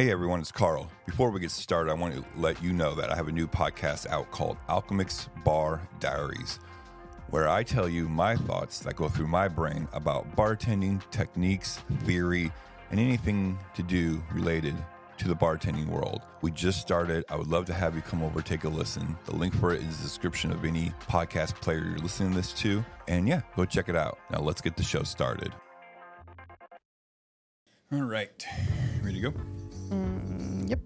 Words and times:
Hey 0.00 0.10
everyone, 0.10 0.40
it's 0.40 0.50
Carl. 0.50 0.90
Before 1.04 1.28
we 1.28 1.40
get 1.40 1.50
started, 1.50 1.90
I 1.90 1.94
want 1.94 2.14
to 2.14 2.24
let 2.38 2.62
you 2.62 2.72
know 2.72 2.94
that 2.94 3.10
I 3.10 3.16
have 3.16 3.28
a 3.28 3.32
new 3.32 3.46
podcast 3.46 4.06
out 4.06 4.30
called 4.30 4.56
Alchemix 4.66 5.28
Bar 5.44 5.86
Diaries, 5.98 6.58
where 7.28 7.50
I 7.50 7.62
tell 7.62 7.86
you 7.86 8.08
my 8.08 8.34
thoughts 8.34 8.78
that 8.78 8.96
go 8.96 9.10
through 9.10 9.26
my 9.26 9.46
brain 9.46 9.86
about 9.92 10.34
bartending, 10.36 11.02
techniques, 11.10 11.80
theory, 12.04 12.50
and 12.90 12.98
anything 12.98 13.58
to 13.74 13.82
do 13.82 14.22
related 14.32 14.74
to 15.18 15.28
the 15.28 15.36
bartending 15.36 15.88
world. 15.88 16.22
We 16.40 16.50
just 16.50 16.80
started. 16.80 17.26
I 17.28 17.36
would 17.36 17.48
love 17.48 17.66
to 17.66 17.74
have 17.74 17.94
you 17.94 18.00
come 18.00 18.22
over, 18.22 18.40
take 18.40 18.64
a 18.64 18.70
listen. 18.70 19.18
The 19.26 19.36
link 19.36 19.54
for 19.54 19.74
it 19.74 19.82
is 19.82 19.98
the 19.98 20.04
description 20.04 20.50
of 20.50 20.64
any 20.64 20.94
podcast 21.10 21.56
player 21.56 21.84
you're 21.84 21.98
listening 21.98 22.30
to 22.30 22.36
this 22.36 22.54
to. 22.54 22.82
And 23.06 23.28
yeah, 23.28 23.42
go 23.54 23.66
check 23.66 23.90
it 23.90 23.96
out. 23.96 24.18
Now 24.30 24.40
let's 24.40 24.62
get 24.62 24.78
the 24.78 24.82
show 24.82 25.02
started. 25.02 25.52
All 27.92 28.00
right, 28.00 28.46
ready 29.02 29.20
to 29.20 29.30
go? 29.30 29.59
Mm, 29.90 30.70
yep. 30.70 30.78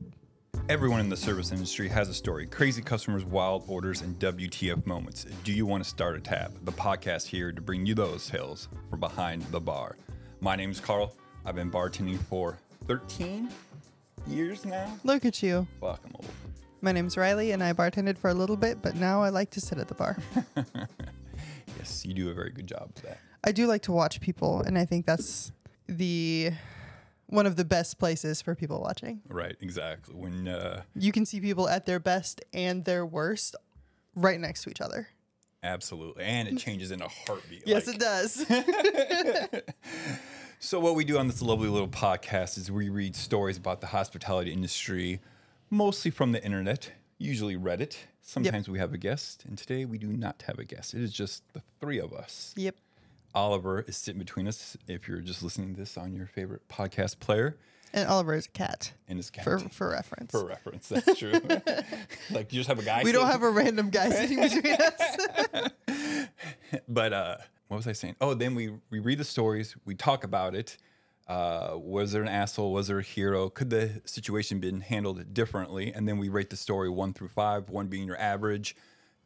Everyone 0.68 1.00
in 1.00 1.08
the 1.10 1.16
service 1.16 1.52
industry 1.52 1.88
has 1.88 2.08
a 2.08 2.14
story 2.14 2.46
crazy 2.46 2.80
customers, 2.80 3.24
wild 3.24 3.64
orders, 3.68 4.00
and 4.00 4.18
WTF 4.18 4.86
moments. 4.86 5.26
Do 5.44 5.52
you 5.52 5.66
want 5.66 5.84
to 5.84 5.88
start 5.88 6.16
a 6.16 6.20
tab? 6.20 6.52
The 6.64 6.72
podcast 6.72 7.26
here 7.26 7.52
to 7.52 7.60
bring 7.60 7.84
you 7.84 7.94
those 7.94 8.26
tales 8.28 8.68
from 8.88 9.00
behind 9.00 9.42
the 9.44 9.60
bar. 9.60 9.96
My 10.40 10.56
name 10.56 10.70
is 10.70 10.80
Carl. 10.80 11.14
I've 11.44 11.54
been 11.54 11.70
bartending 11.70 12.18
for 12.18 12.58
13 12.86 13.50
years 14.26 14.64
now. 14.64 14.90
Look 15.04 15.24
at 15.26 15.42
you. 15.42 15.66
Fuck, 15.80 16.00
I'm 16.04 16.12
old. 16.14 16.26
My 16.80 16.92
name's 16.92 17.16
Riley, 17.16 17.52
and 17.52 17.62
I 17.62 17.72
bartended 17.72 18.16
for 18.16 18.30
a 18.30 18.34
little 18.34 18.56
bit, 18.56 18.80
but 18.80 18.94
now 18.96 19.22
I 19.22 19.28
like 19.28 19.50
to 19.50 19.60
sit 19.60 19.78
at 19.78 19.88
the 19.88 19.94
bar. 19.94 20.16
Yes, 21.78 22.06
you 22.06 22.14
do 22.14 22.30
a 22.30 22.34
very 22.34 22.50
good 22.50 22.66
job 22.66 22.92
of 22.96 23.02
that. 23.02 23.18
I 23.42 23.52
do 23.52 23.66
like 23.66 23.82
to 23.82 23.92
watch 23.92 24.18
people, 24.20 24.62
and 24.62 24.78
I 24.78 24.86
think 24.86 25.04
that's 25.04 25.52
the 25.86 26.52
one 27.26 27.46
of 27.46 27.56
the 27.56 27.64
best 27.64 27.98
places 27.98 28.42
for 28.42 28.54
people 28.54 28.80
watching. 28.80 29.22
Right, 29.28 29.56
exactly. 29.60 30.14
When 30.14 30.46
uh, 30.48 30.82
You 30.94 31.12
can 31.12 31.24
see 31.26 31.40
people 31.40 31.68
at 31.68 31.86
their 31.86 31.98
best 32.00 32.42
and 32.52 32.84
their 32.84 33.04
worst 33.06 33.56
right 34.14 34.38
next 34.38 34.62
to 34.64 34.70
each 34.70 34.80
other. 34.80 35.08
absolutely, 35.62 36.24
and 36.24 36.46
it 36.48 36.58
changes 36.58 36.90
in 36.90 37.00
a 37.02 37.08
heartbeat. 37.08 37.62
Yes, 37.66 37.86
like- 37.86 37.96
it 37.96 38.00
does. 38.00 39.64
So, 40.60 40.80
what 40.80 40.94
we 40.94 41.04
do 41.04 41.18
on 41.18 41.26
this 41.26 41.42
lovely 41.42 41.68
little 41.68 41.88
podcast 41.88 42.56
is 42.56 42.72
we 42.72 42.88
read 42.88 43.14
stories 43.14 43.58
about 43.58 43.82
the 43.82 43.88
hospitality 43.88 44.50
industry, 44.50 45.20
mostly 45.68 46.10
from 46.10 46.32
the 46.32 46.42
internet, 46.42 46.90
usually 47.18 47.54
Reddit. 47.54 47.96
Sometimes 48.22 48.66
we 48.70 48.78
have 48.78 48.94
a 48.94 48.96
guest, 48.98 49.44
and 49.46 49.58
today 49.58 49.84
we 49.84 49.98
do 49.98 50.06
not 50.06 50.42
have 50.46 50.58
a 50.58 50.64
guest. 50.64 50.94
It 50.94 51.02
is 51.02 51.12
just 51.12 51.42
the 51.52 51.60
three 51.80 52.00
of 52.00 52.14
us. 52.14 52.54
yep. 52.56 52.76
Oliver 53.34 53.80
is 53.86 53.96
sitting 53.96 54.18
between 54.18 54.46
us 54.46 54.76
if 54.86 55.08
you're 55.08 55.20
just 55.20 55.42
listening 55.42 55.74
to 55.74 55.80
this 55.80 55.96
on 55.98 56.14
your 56.14 56.26
favorite 56.26 56.68
podcast 56.68 57.18
player, 57.18 57.56
And 57.92 58.08
Oliver 58.08 58.34
is 58.34 58.46
a 58.46 58.50
cat 58.50 58.92
and 59.08 59.18
his 59.18 59.30
cat. 59.30 59.44
for, 59.44 59.58
for 59.58 59.90
reference. 59.90 60.30
For 60.30 60.44
reference, 60.46 60.88
that's 60.88 61.18
true. 61.18 61.32
like, 62.30 62.52
you 62.52 62.60
just 62.60 62.68
have 62.68 62.78
a 62.78 62.82
guy. 62.84 63.02
we 63.04 63.12
don't 63.12 63.26
have 63.26 63.42
a 63.42 63.50
random 63.50 63.90
guy 63.90 64.10
sitting 64.10 64.40
between 64.40 64.74
us. 64.80 65.68
but 66.88 67.12
uh, 67.12 67.36
what 67.68 67.76
was 67.78 67.86
I 67.86 67.92
saying? 67.92 68.16
Oh, 68.20 68.34
then 68.34 68.54
we 68.54 68.72
we 68.90 68.98
read 69.00 69.18
the 69.18 69.24
stories, 69.24 69.74
we 69.84 69.94
talk 69.94 70.24
about 70.24 70.54
it. 70.54 70.76
Uh, 71.26 71.72
was 71.76 72.12
there 72.12 72.20
an 72.22 72.28
asshole? 72.28 72.72
Was 72.72 72.88
there 72.88 72.98
a 72.98 73.02
hero? 73.02 73.48
Could 73.48 73.70
the 73.70 74.02
situation 74.04 74.60
been 74.60 74.82
handled 74.82 75.32
differently? 75.32 75.90
And 75.92 76.06
then 76.06 76.18
we 76.18 76.28
rate 76.28 76.50
the 76.50 76.56
story 76.56 76.90
one 76.90 77.14
through 77.14 77.28
five, 77.28 77.70
one 77.70 77.86
being 77.86 78.06
your 78.06 78.18
average, 78.20 78.76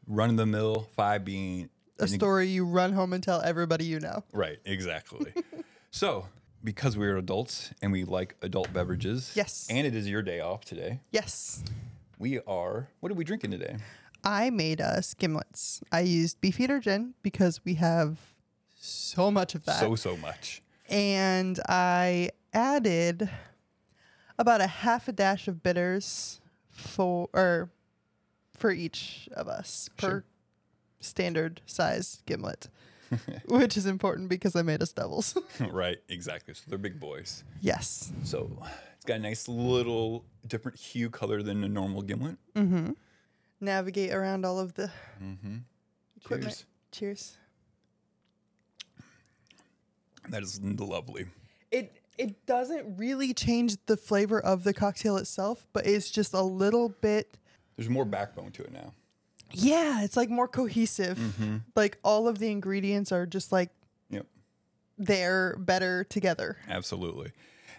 run 0.06 0.30
of 0.30 0.36
the 0.36 0.46
mill, 0.46 0.88
five 0.94 1.24
being 1.24 1.70
a 1.98 2.08
story 2.08 2.46
you 2.48 2.64
run 2.64 2.92
home 2.92 3.12
and 3.12 3.22
tell 3.22 3.40
everybody 3.42 3.84
you 3.84 4.00
know. 4.00 4.24
right, 4.32 4.58
exactly. 4.64 5.32
so 5.90 6.26
because 6.64 6.96
we're 6.96 7.16
adults 7.16 7.72
and 7.82 7.92
we 7.92 8.04
like 8.04 8.36
adult 8.42 8.72
beverages, 8.72 9.32
Yes. 9.34 9.66
and 9.70 9.86
it 9.86 9.94
is 9.94 10.08
your 10.08 10.22
day 10.22 10.40
off 10.40 10.64
today, 10.64 11.00
Yes. 11.10 11.62
we 12.18 12.40
are. 12.40 12.88
What 13.00 13.12
are 13.12 13.14
we 13.14 13.24
drinking 13.24 13.50
today? 13.52 13.76
I 14.24 14.50
made 14.50 14.80
us 14.80 15.14
gimlets. 15.14 15.80
I 15.92 16.00
used 16.00 16.40
Beefeater 16.40 16.80
gin 16.80 17.14
because 17.22 17.64
we 17.64 17.74
have 17.74 18.18
so 18.74 19.30
much 19.30 19.54
of 19.54 19.64
that. 19.66 19.78
So 19.80 19.94
so 19.94 20.16
much. 20.16 20.62
and 20.88 21.60
I 21.68 22.30
added 22.52 23.28
about 24.38 24.60
a 24.60 24.66
half 24.66 25.06
a 25.08 25.12
dash 25.12 25.48
of 25.48 25.62
bitters 25.62 26.40
for 26.70 27.28
or 27.32 27.70
for 28.56 28.70
each 28.72 29.28
of 29.32 29.46
us 29.48 29.88
per 29.96 30.08
Sure. 30.10 30.24
Standard 31.00 31.60
size 31.66 32.22
gimlet. 32.26 32.68
which 33.46 33.78
is 33.78 33.86
important 33.86 34.28
because 34.28 34.54
I 34.54 34.60
made 34.60 34.82
us 34.82 34.92
doubles. 34.92 35.34
right, 35.70 35.96
exactly. 36.10 36.52
So 36.52 36.64
they're 36.68 36.78
big 36.78 37.00
boys. 37.00 37.42
yes. 37.62 38.12
So 38.22 38.50
it's 38.96 39.04
got 39.06 39.16
a 39.16 39.20
nice 39.20 39.48
little 39.48 40.24
different 40.46 40.78
hue 40.78 41.08
color 41.08 41.42
than 41.42 41.64
a 41.64 41.68
normal 41.68 42.02
gimlet. 42.02 42.36
Mm-hmm. 42.54 42.90
Navigate 43.60 44.12
around 44.12 44.44
all 44.44 44.58
of 44.58 44.74
the 44.74 44.90
equipment. 46.20 46.52
Cheers. 46.52 46.66
Cheers. 46.92 47.38
That 50.28 50.42
is 50.42 50.60
lovely. 50.62 51.26
It 51.70 51.92
it 52.18 52.44
doesn't 52.46 52.98
really 52.98 53.32
change 53.32 53.76
the 53.86 53.96
flavor 53.96 54.40
of 54.40 54.64
the 54.64 54.74
cocktail 54.74 55.16
itself, 55.16 55.66
but 55.72 55.86
it's 55.86 56.10
just 56.10 56.34
a 56.34 56.42
little 56.42 56.88
bit 56.88 57.36
There's 57.76 57.88
more 57.88 58.04
backbone 58.04 58.50
to 58.52 58.62
it 58.62 58.72
now. 58.72 58.92
Yeah, 59.52 60.02
it's 60.02 60.16
like 60.16 60.30
more 60.30 60.48
cohesive. 60.48 61.18
Like 61.74 61.98
all 62.02 62.28
of 62.28 62.38
the 62.38 62.50
ingredients 62.50 63.12
are 63.12 63.26
just 63.26 63.52
like 63.52 63.70
Yep, 64.10 64.26
they're 64.98 65.56
better 65.58 66.04
together. 66.04 66.56
absolutely. 66.68 67.32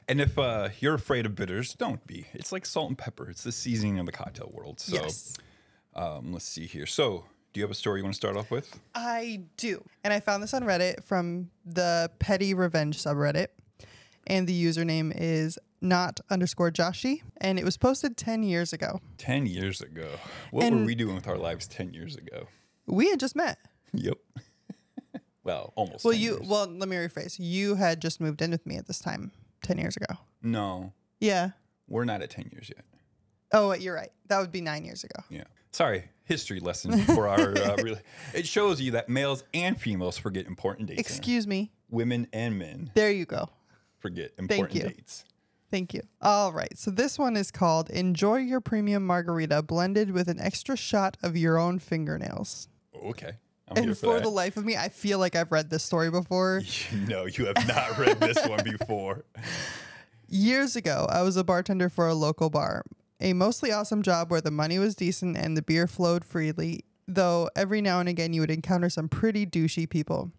And 0.08 0.20
if 0.20 0.40
uh, 0.40 0.70
you're 0.80 0.96
afraid 0.96 1.28
of 1.28 1.36
bitters, 1.36 1.74
don't 1.74 2.06
be. 2.08 2.26
It's 2.34 2.52
like 2.52 2.66
salt 2.66 2.90
and 2.90 2.98
pepper. 2.98 3.30
It's 3.30 3.44
the 3.44 3.52
seasoning 3.52 4.00
of 4.00 4.08
the 4.08 4.12
cocktail 4.12 4.50
world. 4.52 4.80
So 4.80 4.96
yes. 4.96 5.38
um, 5.96 6.34
let's 6.34 6.46
see 6.46 6.66
here. 6.66 6.88
So 6.88 7.26
do 7.54 7.60
you 7.60 7.64
have 7.64 7.70
a 7.70 7.76
story 7.76 8.00
you 8.00 8.04
want 8.04 8.16
to 8.16 8.18
start 8.18 8.36
off 8.36 8.50
with? 8.50 8.80
I 8.96 9.42
do. 9.58 9.84
And 10.04 10.12
I 10.12 10.20
found 10.20 10.42
this 10.42 10.54
on 10.56 10.64
Reddit 10.64 11.04
from 11.04 11.52
the 11.64 12.10
Petty 12.18 12.56
Revenge 12.56 12.98
subreddit. 12.98 13.50
And 14.26 14.48
the 14.48 14.66
username 14.66 15.14
is 15.16 15.60
not 15.82 16.20
underscore 16.30 16.72
Joshi. 16.72 17.22
And 17.38 17.58
it 17.60 17.66
was 17.66 17.78
posted 17.78 18.18
10 18.18 18.44
years 18.44 18.74
ago. 18.74 19.00
10 19.18 19.46
years 19.46 19.82
ago. 19.82 20.08
What 20.52 20.72
were 20.72 20.84
we 20.86 20.96
doing 20.96 21.16
with 21.16 21.28
our 21.28 21.38
lives 21.38 21.68
10 21.68 21.94
years 21.94 22.16
ago? 22.16 22.48
We 22.86 23.10
had 23.10 23.20
just 23.20 23.36
met. 23.36 23.58
Yep. 23.94 24.18
well, 25.44 25.74
almost. 25.76 26.04
Well, 26.04 26.14
10 26.14 26.22
you, 26.22 26.32
years. 26.38 26.48
well, 26.48 26.68
let 26.68 26.90
me 26.90 26.96
rephrase. 26.98 27.38
You 27.40 27.76
had 27.76 28.02
just 28.02 28.20
moved 28.20 28.42
in 28.42 28.52
with 28.52 28.66
me 28.66 28.78
at 28.78 28.88
this 28.88 29.00
time 29.00 29.32
10 29.64 29.78
years 29.78 29.96
ago. 29.98 30.16
No, 30.42 30.94
Yeah. 31.20 31.52
we're 31.88 32.06
not 32.06 32.22
at 32.22 32.30
10 32.30 32.50
years 32.52 32.70
yet. 32.76 32.86
Oh, 33.52 33.74
you're 33.74 33.96
right. 33.96 34.12
That 34.28 34.40
would 34.40 34.52
be 34.52 34.62
nine 34.62 34.86
years 34.86 35.04
ago. 35.04 35.24
Yeah. 35.30 35.46
Sorry, 35.72 36.06
history 36.24 36.60
lesson 36.60 37.00
for 37.00 37.28
our. 37.28 37.56
Uh, 37.58 37.76
really, 37.84 38.00
it 38.34 38.48
shows 38.48 38.80
you 38.82 38.92
that 38.92 39.10
males 39.10 39.44
and 39.54 39.80
females 39.80 40.18
forget 40.18 40.46
important 40.48 40.88
dates. 40.90 41.00
Excuse 41.02 41.46
me. 41.48 41.72
Women 41.90 42.28
and 42.34 42.58
men 42.60 42.92
There 42.96 43.12
you 43.12 43.26
go. 43.26 43.50
forget 44.00 44.32
important 44.38 44.76
you. 44.76 44.90
dates. 44.90 45.26
Thank 45.72 45.94
you. 45.94 46.02
All 46.22 46.52
right. 46.52 46.78
So 46.78 46.92
this 46.92 47.20
one 47.20 47.38
is 47.38 47.52
called 47.52 47.90
Enjoy 47.90 48.38
Your 48.38 48.60
Premium 48.60 49.06
Margarita 49.06 49.62
blended 49.62 50.12
with 50.12 50.28
an 50.28 50.40
extra 50.40 50.76
shot 50.76 51.18
of 51.22 51.38
your 51.38 51.58
own 51.58 51.80
fingernails. 51.80 52.68
Okay. 53.06 53.34
I'm 53.68 53.76
here 53.76 53.90
And 53.90 53.98
for, 53.98 54.18
for 54.18 54.20
the 54.20 54.30
life 54.30 54.58
of 54.58 54.66
me, 54.66 54.76
I 54.76 54.90
feel 54.90 55.20
like 55.20 55.36
I've 55.36 55.52
read 55.52 55.70
this 55.70 55.84
story 55.84 56.10
before. 56.10 56.64
no, 57.08 57.26
you 57.26 57.46
have 57.46 57.68
not 57.68 57.98
read 58.00 58.20
this 58.20 58.44
one 58.48 58.64
before. 58.64 59.26
Years 60.28 60.76
ago, 60.76 61.08
I 61.10 61.22
was 61.22 61.38
a 61.38 61.44
bartender 61.44 61.90
for 61.90 62.08
a 62.08 62.16
local 62.16 62.50
bar. 62.50 62.84
A 63.22 63.34
mostly 63.34 63.72
awesome 63.72 64.02
job 64.02 64.32
where 64.32 64.42
the 64.42 64.52
money 64.52 64.80
was 64.80 64.96
decent 64.96 65.38
and 65.38 65.56
the 65.56 65.62
beer 65.62 65.88
flowed 65.88 66.24
freely, 66.24 66.86
though 67.08 67.50
every 67.56 67.82
now 67.82 68.00
and 68.00 68.08
again 68.08 68.34
you 68.34 68.42
would 68.42 68.52
encounter 68.52 68.90
some 68.90 69.10
pretty 69.10 69.46
douchey 69.46 69.88
people. 69.88 70.32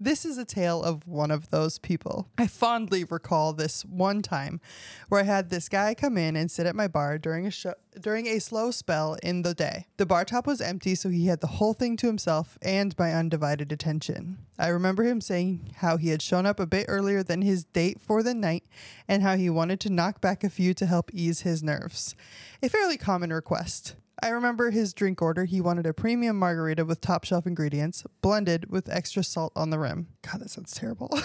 This 0.00 0.24
is 0.24 0.38
a 0.38 0.44
tale 0.44 0.80
of 0.80 1.08
one 1.08 1.32
of 1.32 1.50
those 1.50 1.80
people. 1.80 2.28
I 2.38 2.46
fondly 2.46 3.02
recall 3.02 3.52
this 3.52 3.84
one 3.84 4.22
time 4.22 4.60
where 5.08 5.22
I 5.22 5.24
had 5.24 5.50
this 5.50 5.68
guy 5.68 5.92
come 5.94 6.16
in 6.16 6.36
and 6.36 6.48
sit 6.48 6.66
at 6.66 6.76
my 6.76 6.86
bar 6.86 7.18
during 7.18 7.48
a 7.48 7.50
show, 7.50 7.74
during 8.00 8.28
a 8.28 8.38
slow 8.38 8.70
spell 8.70 9.16
in 9.24 9.42
the 9.42 9.54
day. 9.54 9.86
The 9.96 10.06
bar 10.06 10.24
top 10.24 10.46
was 10.46 10.60
empty, 10.60 10.94
so 10.94 11.08
he 11.08 11.26
had 11.26 11.40
the 11.40 11.48
whole 11.48 11.74
thing 11.74 11.96
to 11.96 12.06
himself 12.06 12.56
and 12.62 12.96
my 12.96 13.12
undivided 13.12 13.72
attention. 13.72 14.38
I 14.56 14.68
remember 14.68 15.02
him 15.02 15.20
saying 15.20 15.72
how 15.78 15.96
he 15.96 16.10
had 16.10 16.22
shown 16.22 16.46
up 16.46 16.60
a 16.60 16.66
bit 16.66 16.86
earlier 16.88 17.24
than 17.24 17.42
his 17.42 17.64
date 17.64 18.00
for 18.00 18.22
the 18.22 18.34
night 18.34 18.62
and 19.08 19.24
how 19.24 19.34
he 19.34 19.50
wanted 19.50 19.80
to 19.80 19.90
knock 19.90 20.20
back 20.20 20.44
a 20.44 20.50
few 20.50 20.74
to 20.74 20.86
help 20.86 21.10
ease 21.12 21.40
his 21.40 21.64
nerves. 21.64 22.14
A 22.62 22.68
fairly 22.68 22.98
common 22.98 23.32
request. 23.32 23.96
I 24.22 24.30
remember 24.30 24.70
his 24.70 24.92
drink 24.92 25.22
order. 25.22 25.44
He 25.44 25.60
wanted 25.60 25.86
a 25.86 25.92
premium 25.92 26.38
margarita 26.38 26.84
with 26.84 27.00
top 27.00 27.24
shelf 27.24 27.46
ingredients, 27.46 28.04
blended 28.20 28.70
with 28.70 28.88
extra 28.88 29.22
salt 29.22 29.52
on 29.54 29.70
the 29.70 29.78
rim. 29.78 30.08
God, 30.22 30.40
that 30.40 30.50
sounds 30.50 30.72
terrible. 30.72 31.16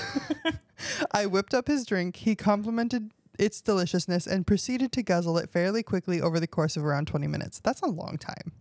I 1.12 1.26
whipped 1.26 1.54
up 1.54 1.68
his 1.68 1.86
drink. 1.86 2.18
He 2.18 2.36
complimented 2.36 3.12
its 3.40 3.62
deliciousness 3.62 4.28
and 4.28 4.46
proceeded 4.46 4.92
to 4.92 5.04
guzzle 5.04 5.38
it 5.38 5.50
fairly 5.50 5.82
quickly 5.82 6.22
over 6.22 6.40
the 6.40 6.48
course 6.48 6.78
of 6.78 6.86
around 6.86 7.08
20 7.08 7.28
minutes. 7.28 7.60
That's 7.60 7.82
a 7.82 7.88
long 7.88 8.18
time. 8.18 8.52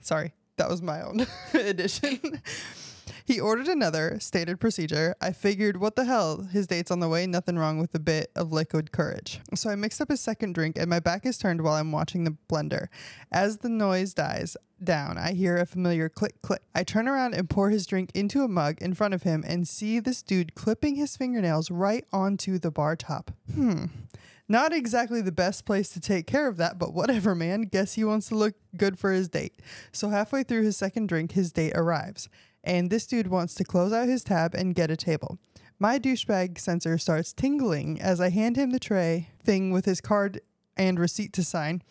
Sorry, 0.00 0.34
that 0.56 0.68
was 0.68 0.82
my 0.82 1.00
own 1.00 1.26
addition. 1.54 2.42
He 3.24 3.40
ordered 3.40 3.68
another, 3.68 4.18
standard 4.20 4.60
procedure. 4.60 5.14
I 5.20 5.32
figured, 5.32 5.78
what 5.78 5.96
the 5.96 6.04
hell? 6.04 6.42
His 6.42 6.66
date's 6.66 6.90
on 6.90 7.00
the 7.00 7.08
way, 7.08 7.26
nothing 7.26 7.58
wrong 7.58 7.78
with 7.78 7.94
a 7.94 8.00
bit 8.00 8.30
of 8.34 8.52
liquid 8.52 8.92
courage. 8.92 9.40
So 9.54 9.70
I 9.70 9.74
mixed 9.74 10.00
up 10.00 10.08
his 10.08 10.20
second 10.20 10.54
drink, 10.54 10.76
and 10.78 10.90
my 10.90 11.00
back 11.00 11.24
is 11.26 11.38
turned 11.38 11.62
while 11.62 11.74
I'm 11.74 11.92
watching 11.92 12.24
the 12.24 12.36
blender. 12.48 12.88
As 13.30 13.58
the 13.58 13.68
noise 13.68 14.14
dies 14.14 14.56
down, 14.82 15.18
I 15.18 15.32
hear 15.32 15.56
a 15.56 15.66
familiar 15.66 16.08
click 16.08 16.42
click. 16.42 16.62
I 16.74 16.82
turn 16.82 17.08
around 17.08 17.34
and 17.34 17.48
pour 17.48 17.70
his 17.70 17.86
drink 17.86 18.10
into 18.14 18.42
a 18.42 18.48
mug 18.48 18.80
in 18.82 18.94
front 18.94 19.14
of 19.14 19.22
him 19.22 19.44
and 19.46 19.68
see 19.68 20.00
this 20.00 20.22
dude 20.22 20.54
clipping 20.54 20.96
his 20.96 21.16
fingernails 21.16 21.70
right 21.70 22.04
onto 22.12 22.58
the 22.58 22.70
bar 22.70 22.96
top. 22.96 23.30
Hmm. 23.54 23.86
Not 24.48 24.72
exactly 24.72 25.22
the 25.22 25.32
best 25.32 25.64
place 25.64 25.88
to 25.90 26.00
take 26.00 26.26
care 26.26 26.48
of 26.48 26.56
that, 26.58 26.78
but 26.78 26.92
whatever, 26.92 27.34
man. 27.34 27.62
Guess 27.62 27.94
he 27.94 28.04
wants 28.04 28.28
to 28.28 28.34
look 28.34 28.54
good 28.76 28.98
for 28.98 29.12
his 29.12 29.28
date. 29.28 29.54
So, 29.92 30.08
halfway 30.08 30.42
through 30.42 30.64
his 30.64 30.76
second 30.76 31.08
drink, 31.08 31.32
his 31.32 31.52
date 31.52 31.72
arrives, 31.74 32.28
and 32.64 32.90
this 32.90 33.06
dude 33.06 33.26
wants 33.28 33.54
to 33.54 33.64
close 33.64 33.92
out 33.92 34.08
his 34.08 34.24
tab 34.24 34.54
and 34.54 34.74
get 34.74 34.90
a 34.90 34.96
table. 34.96 35.38
My 35.78 35.98
douchebag 35.98 36.58
sensor 36.60 36.96
starts 36.98 37.32
tingling 37.32 38.00
as 38.00 38.20
I 38.20 38.30
hand 38.30 38.56
him 38.56 38.70
the 38.70 38.78
tray 38.78 39.30
thing 39.42 39.70
with 39.72 39.84
his 39.84 40.00
card 40.00 40.40
and 40.76 40.98
receipt 40.98 41.32
to 41.34 41.42
sign. 41.44 41.82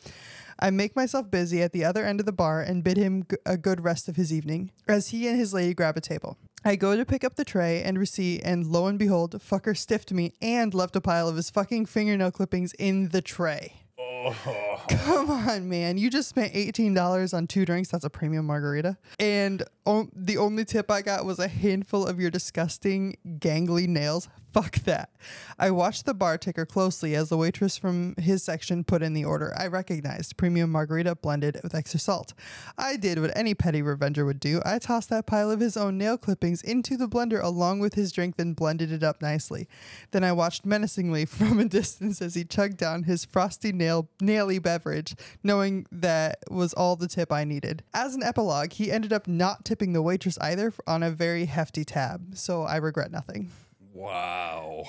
I 0.59 0.69
make 0.69 0.95
myself 0.95 1.29
busy 1.31 1.61
at 1.61 1.71
the 1.71 1.83
other 1.83 2.05
end 2.05 2.19
of 2.19 2.25
the 2.25 2.31
bar 2.31 2.61
and 2.61 2.83
bid 2.83 2.95
him 2.97 3.23
g- 3.29 3.37
a 3.45 3.57
good 3.57 3.83
rest 3.83 4.07
of 4.07 4.15
his 4.15 4.31
evening 4.31 4.71
as 4.87 5.09
he 5.09 5.27
and 5.27 5.37
his 5.37 5.53
lady 5.53 5.73
grab 5.73 5.97
a 5.97 6.01
table. 6.01 6.37
I 6.63 6.75
go 6.75 6.95
to 6.95 7.03
pick 7.03 7.23
up 7.23 7.35
the 7.35 7.43
tray 7.43 7.81
and 7.81 7.97
receipt, 7.97 8.41
and 8.43 8.67
lo 8.67 8.85
and 8.85 8.99
behold, 8.99 9.31
fucker 9.41 9.75
stiffed 9.75 10.11
me 10.13 10.33
and 10.41 10.71
left 10.75 10.95
a 10.95 11.01
pile 11.01 11.27
of 11.27 11.35
his 11.35 11.49
fucking 11.49 11.87
fingernail 11.87 12.29
clippings 12.31 12.73
in 12.73 13.09
the 13.09 13.21
tray. 13.21 13.73
Oh. 13.99 14.83
Come 14.89 15.31
on, 15.31 15.67
man. 15.67 15.97
You 15.97 16.11
just 16.11 16.29
spent 16.29 16.53
$18 16.53 17.33
on 17.33 17.47
two 17.47 17.65
drinks. 17.65 17.89
That's 17.89 18.03
a 18.03 18.09
premium 18.11 18.45
margarita. 18.45 18.97
And 19.19 19.63
o- 19.85 20.09
the 20.15 20.37
only 20.37 20.65
tip 20.65 20.89
I 20.91 21.01
got 21.01 21.25
was 21.25 21.39
a 21.39 21.47
handful 21.47 22.05
of 22.05 22.19
your 22.19 22.31
disgusting, 22.31 23.17
gangly 23.39 23.87
nails. 23.87 24.29
Fuck 24.53 24.79
that. 24.79 25.11
I 25.57 25.71
watched 25.71 26.05
the 26.05 26.13
bar 26.13 26.37
ticker 26.37 26.65
closely 26.65 27.15
as 27.15 27.29
the 27.29 27.37
waitress 27.37 27.77
from 27.77 28.15
his 28.17 28.43
section 28.43 28.83
put 28.83 29.01
in 29.01 29.13
the 29.13 29.23
order. 29.23 29.53
I 29.57 29.67
recognized 29.67 30.35
premium 30.35 30.69
margarita 30.71 31.15
blended 31.15 31.61
with 31.63 31.73
extra 31.73 32.01
salt. 32.01 32.33
I 32.77 32.97
did 32.97 33.21
what 33.21 33.31
any 33.33 33.53
petty 33.53 33.81
revenger 33.81 34.25
would 34.25 34.41
do. 34.41 34.61
I 34.65 34.77
tossed 34.79 35.09
that 35.09 35.25
pile 35.25 35.49
of 35.49 35.61
his 35.61 35.77
own 35.77 35.97
nail 35.97 36.17
clippings 36.17 36.61
into 36.61 36.97
the 36.97 37.07
blender 37.07 37.41
along 37.41 37.79
with 37.79 37.93
his 37.93 38.11
drink, 38.11 38.35
then 38.35 38.51
blended 38.51 38.91
it 38.91 39.03
up 39.03 39.21
nicely. 39.21 39.69
Then 40.11 40.25
I 40.25 40.33
watched 40.33 40.65
menacingly 40.65 41.23
from 41.27 41.57
a 41.59 41.65
distance 41.65 42.21
as 42.21 42.35
he 42.35 42.43
chugged 42.43 42.75
down 42.75 43.03
his 43.03 43.23
frosty 43.23 43.71
nail 43.71 44.09
naily 44.21 44.61
beverage, 44.61 45.15
knowing 45.43 45.85
that 45.93 46.39
was 46.49 46.73
all 46.73 46.97
the 46.97 47.07
tip 47.07 47.31
I 47.31 47.45
needed. 47.45 47.83
As 47.93 48.15
an 48.15 48.23
epilogue, 48.23 48.73
he 48.73 48.91
ended 48.91 49.13
up 49.13 49.29
not 49.29 49.63
tipping 49.71 49.93
the 49.93 50.01
waitress 50.01 50.37
either 50.39 50.73
on 50.85 51.01
a 51.01 51.09
very 51.09 51.45
hefty 51.45 51.85
tab, 51.85 52.35
so 52.35 52.63
I 52.63 52.75
regret 52.75 53.09
nothing. 53.09 53.51
Wow. 53.93 54.83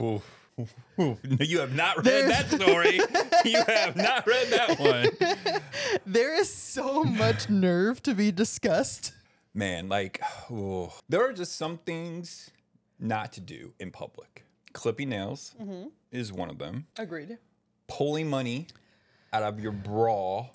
Ooh. 0.00 0.22
Ooh. 1.00 1.18
You 1.40 1.58
have 1.58 1.74
not 1.74 1.96
read 2.06 2.30
that 2.30 2.48
story. 2.48 3.00
you 3.44 3.60
have 3.66 3.96
not 3.96 4.24
read 4.24 4.46
that 4.50 4.78
one. 4.78 5.60
There 6.06 6.32
is 6.32 6.48
so 6.48 7.02
much 7.02 7.50
nerve 7.50 8.04
to 8.04 8.14
be 8.14 8.30
discussed. 8.30 9.12
Man, 9.52 9.88
like, 9.88 10.22
ooh. 10.48 10.90
there 11.08 11.28
are 11.28 11.32
just 11.32 11.56
some 11.56 11.78
things 11.78 12.52
not 13.00 13.32
to 13.32 13.40
do 13.40 13.72
in 13.80 13.90
public. 13.90 14.44
Clipping 14.74 15.08
nails 15.08 15.56
mm-hmm. 15.60 15.88
is 16.12 16.32
one 16.32 16.50
of 16.50 16.60
them. 16.60 16.86
Agreed. 16.96 17.36
Pulling 17.88 18.30
money 18.30 18.68
out 19.32 19.42
of 19.42 19.58
your 19.58 19.72
bra 19.72 20.46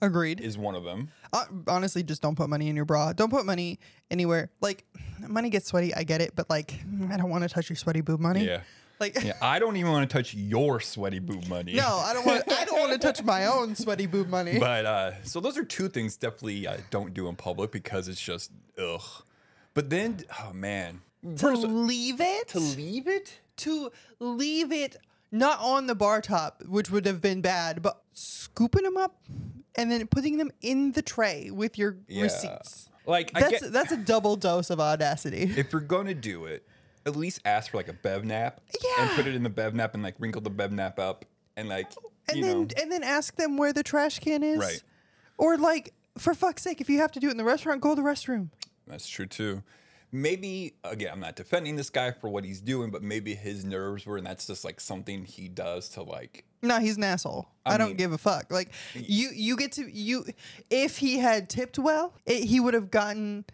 Agreed. 0.00 0.40
is 0.40 0.56
one 0.56 0.74
of 0.74 0.84
them. 0.84 1.10
Uh, 1.32 1.44
honestly, 1.66 2.02
just 2.02 2.22
don't 2.22 2.36
put 2.36 2.48
money 2.48 2.68
in 2.68 2.76
your 2.76 2.84
bra. 2.84 3.12
Don't 3.12 3.30
put 3.30 3.44
money 3.44 3.80
anywhere. 4.10 4.50
Like, 4.60 4.84
money 5.26 5.50
gets 5.50 5.66
sweaty. 5.66 5.94
I 5.94 6.04
get 6.04 6.20
it, 6.20 6.32
but 6.36 6.48
like, 6.48 6.72
I 7.10 7.16
don't 7.16 7.30
want 7.30 7.42
to 7.42 7.48
touch 7.48 7.68
your 7.68 7.76
sweaty 7.76 8.00
boob 8.00 8.20
money. 8.20 8.46
Yeah. 8.46 8.60
Like, 9.00 9.22
Yeah, 9.22 9.34
I 9.40 9.58
don't 9.58 9.76
even 9.76 9.92
want 9.92 10.08
to 10.08 10.12
touch 10.16 10.34
your 10.34 10.80
sweaty 10.80 11.18
boob 11.20 11.46
money. 11.48 11.74
no, 11.74 12.02
I 12.04 12.12
don't 12.12 12.26
want. 12.26 12.50
I 12.50 12.64
don't 12.64 12.78
want 12.80 12.92
to 12.92 12.98
touch 13.06 13.22
my 13.22 13.46
own 13.46 13.76
sweaty 13.76 14.06
boob 14.06 14.28
money. 14.28 14.58
But 14.58 14.86
uh, 14.86 15.22
so 15.22 15.40
those 15.40 15.56
are 15.56 15.64
two 15.64 15.88
things 15.88 16.16
definitely 16.16 16.66
I 16.66 16.78
don't 16.90 17.14
do 17.14 17.28
in 17.28 17.36
public 17.36 17.70
because 17.70 18.08
it's 18.08 18.20
just 18.20 18.50
ugh. 18.76 19.00
But 19.74 19.90
then, 19.90 20.24
oh 20.40 20.52
man, 20.52 21.02
to 21.36 21.50
leave 21.50 22.20
it. 22.20 22.48
to 22.48 22.58
leave 22.58 23.06
it. 23.06 23.40
to 23.58 23.92
leave 24.18 24.72
it 24.72 24.96
not 25.30 25.60
on 25.60 25.86
the 25.86 25.94
bar 25.94 26.20
top, 26.20 26.62
which 26.66 26.90
would 26.90 27.06
have 27.06 27.20
been 27.20 27.40
bad, 27.40 27.82
but 27.82 28.02
scooping 28.12 28.82
them 28.82 28.96
up 28.96 29.20
and 29.78 29.90
then 29.90 30.06
putting 30.08 30.36
them 30.36 30.50
in 30.60 30.92
the 30.92 31.00
tray 31.00 31.50
with 31.50 31.78
your 31.78 31.96
Yeah. 32.08 32.24
receipts. 32.24 32.90
Like 33.06 33.30
I 33.34 33.40
That's 33.40 33.62
get, 33.62 33.72
that's 33.72 33.92
a 33.92 33.96
double 33.96 34.36
dose 34.36 34.68
of 34.68 34.80
audacity. 34.80 35.42
if 35.56 35.72
you're 35.72 35.80
gonna 35.80 36.12
do 36.14 36.44
it, 36.44 36.66
at 37.06 37.16
least 37.16 37.40
ask 37.46 37.70
for 37.70 37.78
like 37.78 37.88
a 37.88 37.94
bev 37.94 38.24
nap 38.24 38.60
and 38.98 39.10
put 39.12 39.26
it 39.26 39.34
in 39.34 39.42
the 39.42 39.48
bev 39.48 39.74
nap 39.74 39.94
and 39.94 40.02
like 40.02 40.16
wrinkle 40.18 40.42
the 40.42 40.50
bev 40.50 40.72
nap 40.72 40.98
up 40.98 41.24
and 41.56 41.68
like 41.68 41.90
and 42.30 42.42
then 42.44 42.62
know 42.62 42.68
and 42.78 42.92
then 42.92 43.02
ask 43.02 43.36
them 43.36 43.56
where 43.56 43.72
the 43.72 43.82
trash 43.82 44.18
can 44.18 44.42
is. 44.42 44.58
Right. 44.58 44.82
Or 45.38 45.56
like 45.56 45.94
for 46.18 46.34
fuck's 46.34 46.62
sake, 46.62 46.80
if 46.82 46.90
you 46.90 46.98
have 46.98 47.12
to 47.12 47.20
do 47.20 47.28
it 47.28 47.30
in 47.30 47.36
the 47.38 47.44
restaurant, 47.44 47.80
go 47.80 47.94
to 47.94 48.02
the 48.02 48.06
restroom. 48.06 48.50
that's 48.86 49.08
true 49.08 49.26
too. 49.26 49.62
Maybe 50.10 50.74
again, 50.84 51.10
I'm 51.12 51.20
not 51.20 51.36
defending 51.36 51.76
this 51.76 51.90
guy 51.90 52.12
for 52.12 52.28
what 52.28 52.44
he's 52.44 52.60
doing, 52.60 52.90
but 52.90 53.02
maybe 53.02 53.34
his 53.34 53.64
nerves 53.64 54.06
were, 54.06 54.16
and 54.16 54.26
that's 54.26 54.46
just 54.46 54.64
like 54.64 54.80
something 54.80 55.24
he 55.24 55.48
does 55.48 55.90
to 55.90 56.02
like 56.02 56.44
No, 56.62 56.80
he's 56.80 56.96
an 56.96 57.04
asshole. 57.04 57.48
I, 57.66 57.76
don't 57.76 57.88
mean- 57.88 57.96
give 57.96 58.12
a 58.12 58.18
fuck. 58.18 58.50
Like 58.50 58.70
you, 58.94 59.30
you 59.34 59.56
get 59.56 59.72
to 59.72 59.86
you. 59.86 60.24
If 60.70 60.98
he 60.98 61.18
had 61.18 61.48
tipped 61.48 61.78
well, 61.78 62.14
it, 62.24 62.44
he 62.44 62.60
would 62.60 62.74
have 62.74 62.90
gotten 62.90 63.44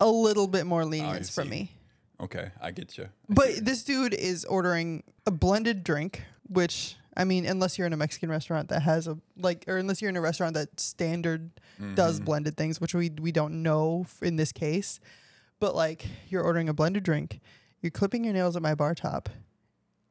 a 0.00 0.08
little 0.08 0.46
bit 0.46 0.66
more 0.66 0.84
lenience 0.84 1.34
from 1.34 1.48
me. 1.48 1.72
Okay, 2.20 2.50
I 2.60 2.70
get 2.70 2.96
you. 2.98 3.08
But 3.28 3.64
this 3.64 3.82
dude 3.82 4.14
is 4.14 4.44
ordering 4.44 5.02
a 5.26 5.30
blended 5.30 5.82
drink, 5.82 6.22
which 6.48 6.96
I 7.16 7.24
mean, 7.24 7.46
unless 7.46 7.78
you're 7.78 7.86
in 7.86 7.92
a 7.92 7.96
Mexican 7.96 8.30
restaurant 8.30 8.68
that 8.68 8.82
has 8.82 9.06
a 9.06 9.18
like, 9.36 9.64
or 9.66 9.76
unless 9.78 10.00
you're 10.00 10.08
in 10.08 10.16
a 10.16 10.20
restaurant 10.20 10.54
that 10.54 10.78
standard 10.78 11.50
does 11.94 12.16
mm-hmm. 12.16 12.24
blended 12.24 12.56
things, 12.56 12.80
which 12.80 12.94
we 12.94 13.10
we 13.20 13.32
don't 13.32 13.62
know 13.62 14.06
in 14.20 14.36
this 14.36 14.52
case. 14.52 15.00
But 15.62 15.76
like, 15.76 16.08
you're 16.28 16.42
ordering 16.42 16.68
a 16.68 16.74
blended 16.74 17.04
drink, 17.04 17.38
you're 17.82 17.92
clipping 17.92 18.24
your 18.24 18.32
nails 18.32 18.56
at 18.56 18.62
my 18.62 18.74
bar 18.74 18.96
top, 18.96 19.28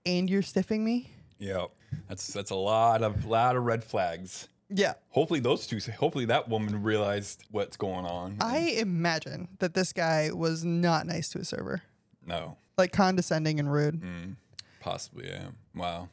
and 0.05 0.29
you're 0.29 0.41
stiffing 0.41 0.85
me. 0.85 1.11
Yeah, 1.39 1.65
that's 2.07 2.27
that's 2.27 2.51
a 2.51 2.55
lot 2.55 3.03
of 3.03 3.25
lot 3.25 3.57
of 3.57 3.65
red 3.65 3.83
flags. 3.83 4.47
Yeah, 4.69 4.93
Hopefully 5.09 5.41
those 5.41 5.67
two. 5.67 5.79
Hopefully 5.91 6.23
that 6.23 6.47
woman 6.47 6.81
realized 6.81 7.43
what's 7.51 7.75
going 7.75 8.05
on. 8.05 8.37
I 8.39 8.77
imagine 8.79 9.49
that 9.59 9.73
this 9.73 9.91
guy 9.91 10.29
was 10.31 10.63
not 10.63 11.05
nice 11.05 11.27
to 11.31 11.39
a 11.39 11.43
server, 11.43 11.81
no, 12.25 12.55
like 12.77 12.93
condescending 12.93 13.59
and 13.59 13.69
rude. 13.69 14.01
Mm, 14.01 14.35
possibly 14.79 15.27
yeah. 15.27 15.47
Wow. 15.75 16.07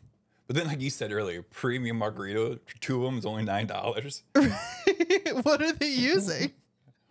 But 0.49 0.57
then, 0.57 0.67
like 0.67 0.81
you 0.81 0.91
said 0.91 1.13
earlier, 1.13 1.43
premium 1.43 1.99
margarita, 1.99 2.59
two 2.81 2.97
of 2.97 3.03
them 3.05 3.19
is 3.19 3.25
only 3.25 3.45
nine 3.45 3.69
dollars. 3.69 4.25
what 4.35 5.63
are 5.63 5.73
they 5.75 5.91
using? 5.91 6.51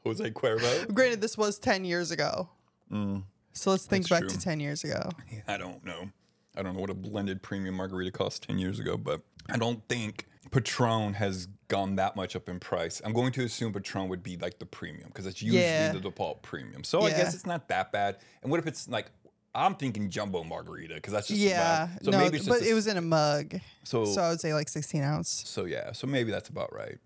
Jose 0.07 0.29
Cuervo. 0.31 0.93
Granted, 0.93 1.21
this 1.21 1.37
was 1.37 1.59
10 1.59 1.85
years 1.85 2.11
ago. 2.11 2.49
Mm. 2.91 3.23
So 3.53 3.71
let's 3.71 3.85
think 3.85 4.07
That's 4.07 4.21
back 4.21 4.29
true. 4.29 4.37
to 4.37 4.43
10 4.43 4.59
years 4.59 4.83
ago. 4.83 5.09
I 5.47 5.57
don't 5.57 5.83
know. 5.85 6.09
I 6.55 6.63
don't 6.63 6.73
know 6.75 6.81
what 6.81 6.89
a 6.89 6.93
blended 6.95 7.43
premium 7.43 7.75
margarita 7.75 8.09
cost 8.11 8.41
ten 8.43 8.57
years 8.57 8.79
ago, 8.79 8.97
but 8.97 9.21
I 9.47 9.57
don't 9.57 9.87
think 9.87 10.25
Patron 10.49 11.13
has 11.13 11.47
gone 11.67 11.97
that 11.97 12.15
much 12.15 12.35
up 12.35 12.49
in 12.49 12.59
price. 12.59 12.99
I'm 13.05 13.13
going 13.13 13.31
to 13.33 13.43
assume 13.43 13.73
Patron 13.73 14.09
would 14.09 14.23
be 14.23 14.37
like 14.37 14.57
the 14.57 14.65
premium 14.65 15.07
because 15.09 15.27
it's 15.27 15.39
usually 15.39 15.61
Yeah. 15.61 15.91
the 15.91 15.99
default 15.99 16.41
premium. 16.41 16.83
So 16.83 17.01
I 17.03 17.11
guess 17.11 17.35
it's 17.35 17.45
not 17.45 17.67
that 17.67 17.91
bad. 17.91 18.17
And 18.41 18.49
what 18.49 18.59
if 18.59 18.65
it's 18.65 18.87
like 18.89 19.11
I'm 19.53 19.75
thinking 19.75 20.09
jumbo 20.09 20.43
margarita 20.43 20.95
because 20.95 21.13
that's 21.13 21.27
just 21.27 21.39
Yeah. 21.39 21.85
wow. 21.85 21.89
So 22.01 22.09
no, 22.11 22.17
maybe 22.17 22.37
it's 22.37 22.45
just 22.47 22.59
but 22.59 22.65
a 22.67 22.71
it 22.71 22.73
was 22.73 22.87
in 22.87 22.97
a 22.97 23.01
mug. 23.01 23.59
So, 23.83 24.05
So 24.05 24.21
I 24.23 24.29
would 24.31 24.41
say 24.41 24.55
like 24.55 24.67
16 24.69 25.03
ounce. 25.03 25.29
so 25.45 25.65
yeah, 25.65 25.91
so 25.91 26.07
maybe 26.07 26.31
that's 26.31 26.49
about 26.49 26.73
right. 26.73 26.97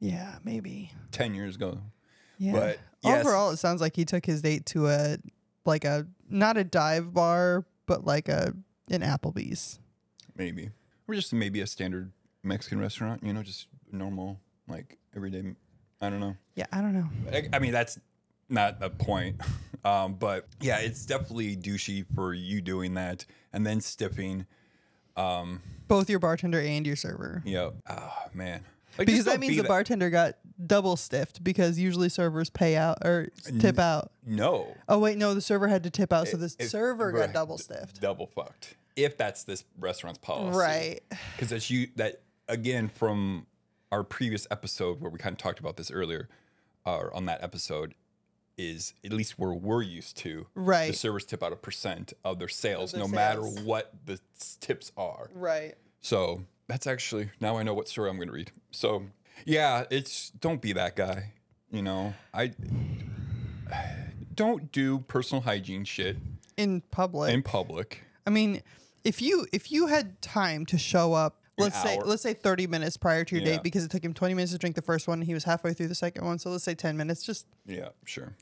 Yeah, 0.00 0.38
maybe. 0.42 0.90
Ten 1.12 1.34
years 1.36 1.54
ago, 1.54 1.78
Yeah. 2.42 2.52
But, 2.52 2.78
yes. 3.04 3.24
Overall, 3.24 3.50
it 3.50 3.58
sounds 3.58 3.80
like 3.80 3.94
he 3.94 4.04
took 4.04 4.26
his 4.26 4.42
date 4.42 4.66
to 4.66 4.88
a, 4.88 5.18
like 5.64 5.84
a, 5.84 6.06
not 6.28 6.56
a 6.56 6.64
dive 6.64 7.14
bar, 7.14 7.64
but 7.86 8.04
like 8.04 8.28
a, 8.28 8.52
an 8.90 9.00
Applebee's. 9.02 9.78
maybe, 10.36 10.70
or 11.06 11.14
just 11.14 11.32
maybe 11.32 11.60
a 11.60 11.66
standard 11.66 12.10
Mexican 12.42 12.80
restaurant. 12.80 13.22
You 13.22 13.32
know, 13.32 13.42
just 13.42 13.68
normal 13.92 14.40
like 14.66 14.98
everyday. 15.14 15.54
I 16.00 16.10
don't 16.10 16.18
know. 16.18 16.36
Yeah, 16.56 16.66
I 16.72 16.80
don't 16.80 16.94
know. 16.94 17.08
I, 17.32 17.48
I 17.52 17.58
mean, 17.60 17.70
that's 17.70 17.98
not 18.48 18.80
the 18.80 18.90
point. 18.90 19.40
Um, 19.84 20.14
but 20.14 20.46
yeah, 20.60 20.78
it's 20.78 21.04
definitely 21.04 21.56
douchey 21.56 22.06
for 22.14 22.32
you 22.32 22.60
doing 22.60 22.94
that 22.94 23.26
and 23.52 23.66
then 23.66 23.80
stiffing. 23.80 24.46
Both 25.16 26.08
your 26.08 26.20
bartender 26.20 26.60
and 26.60 26.86
your 26.86 26.94
server. 26.94 27.42
Yeah. 27.44 27.70
Oh 27.90 28.12
man. 28.32 28.62
Like, 28.96 29.08
Because 29.08 29.24
that 29.24 29.40
means 29.40 29.56
be 29.56 29.60
the 29.60 29.66
bartender 29.66 30.08
got 30.08 30.36
double 30.66 30.96
stiffed 30.96 31.42
because 31.44 31.78
usually 31.78 32.08
servers 32.08 32.50
pay 32.50 32.76
out 32.76 32.98
or 33.04 33.28
tip 33.60 33.78
out. 33.78 34.12
No. 34.26 34.74
Oh, 34.88 34.98
wait, 34.98 35.18
no, 35.18 35.34
the 35.34 35.40
server 35.40 35.68
had 35.68 35.82
to 35.84 35.90
tip 35.90 36.12
out. 36.12 36.28
So 36.28 36.36
the 36.36 36.54
If- 36.58 36.70
server 36.70 37.10
right, 37.12 37.26
got 37.26 37.32
double 37.32 37.58
stiffed. 37.58 38.00
Double 38.00 38.26
fucked. 38.26 38.76
If 38.96 39.16
that's 39.16 39.44
this 39.44 39.64
restaurant's 39.78 40.18
policy. 40.18 40.58
Right. 40.58 41.00
Because 41.34 41.48
that's 41.50 41.70
you 41.70 41.88
that 41.96 42.20
again 42.48 42.88
from 42.88 43.46
our 43.90 44.04
previous 44.04 44.46
episode 44.50 45.00
where 45.00 45.10
we 45.10 45.18
kind 45.18 45.32
of 45.34 45.38
talked 45.38 45.60
about 45.60 45.76
this 45.76 45.90
earlier, 45.90 46.28
or 46.84 47.14
on 47.14 47.26
that 47.26 47.42
episode, 47.42 47.94
is 48.58 48.92
at 49.04 49.12
least 49.12 49.38
where 49.38 49.52
we're 49.52 49.82
used 49.82 50.16
to. 50.18 50.46
Right. 50.54 50.84
The 50.86 50.88
Right. 50.88 50.94
servers 50.94 51.24
tip 51.24 51.42
out 51.42 51.52
a 51.52 51.56
percent 51.56 52.12
of 52.24 52.38
their 52.38 52.48
sales, 52.48 52.92
their 52.92 53.00
no 53.00 53.08
matter 53.08 53.42
sales. 53.42 53.60
what 53.60 53.94
the 54.04 54.20
s- 54.38 54.58
tips 54.60 54.92
are. 54.96 55.30
Right. 55.34 55.74
So 56.02 56.44
that's 56.68 56.86
actually 56.86 57.30
now 57.40 57.56
I 57.56 57.62
know 57.62 57.72
what 57.74 57.88
story 57.88 58.10
I'm 58.10 58.16
going 58.16 58.28
to 58.28 58.34
read. 58.34 58.52
So 58.70 59.06
yeah, 59.44 59.84
it's 59.90 60.30
don't 60.30 60.60
be 60.60 60.72
that 60.74 60.96
guy. 60.96 61.32
You 61.70 61.82
know, 61.82 62.14
I 62.34 62.52
don't 64.34 64.72
do 64.72 65.00
personal 65.00 65.42
hygiene 65.42 65.84
shit 65.84 66.16
In 66.56 66.80
public. 66.90 67.32
in 67.32 67.42
public. 67.42 68.02
I 68.26 68.30
mean, 68.30 68.62
if 69.04 69.20
you 69.22 69.46
if 69.52 69.70
you 69.72 69.86
had 69.88 70.20
time 70.22 70.66
to 70.66 70.78
show 70.78 71.12
up, 71.12 71.40
let's 71.58 71.80
say 71.82 71.96
hour. 71.96 72.04
let's 72.04 72.22
say 72.22 72.34
30 72.34 72.66
minutes 72.66 72.96
prior 72.96 73.24
to 73.24 73.34
your 73.36 73.44
Yeah. 73.44 73.52
date 73.52 73.62
because 73.62 73.84
it 73.84 73.90
took 73.90 74.04
him 74.04 74.14
20 74.14 74.34
minutes 74.34 74.52
to 74.52 74.58
drink 74.58 74.76
the 74.76 74.82
first 74.82 75.08
one 75.08 75.18
and 75.18 75.26
he 75.26 75.34
was 75.34 75.44
halfway 75.44 75.72
through 75.74 75.88
the 75.88 75.94
second 75.94 76.24
one, 76.24 76.38
so 76.38 76.50
let's 76.50 76.64
say 76.64 76.74
10 76.74 76.96
minutes. 76.96 77.22
Just 77.24 77.46
Yeah, 77.66 77.88
sure. 78.04 78.34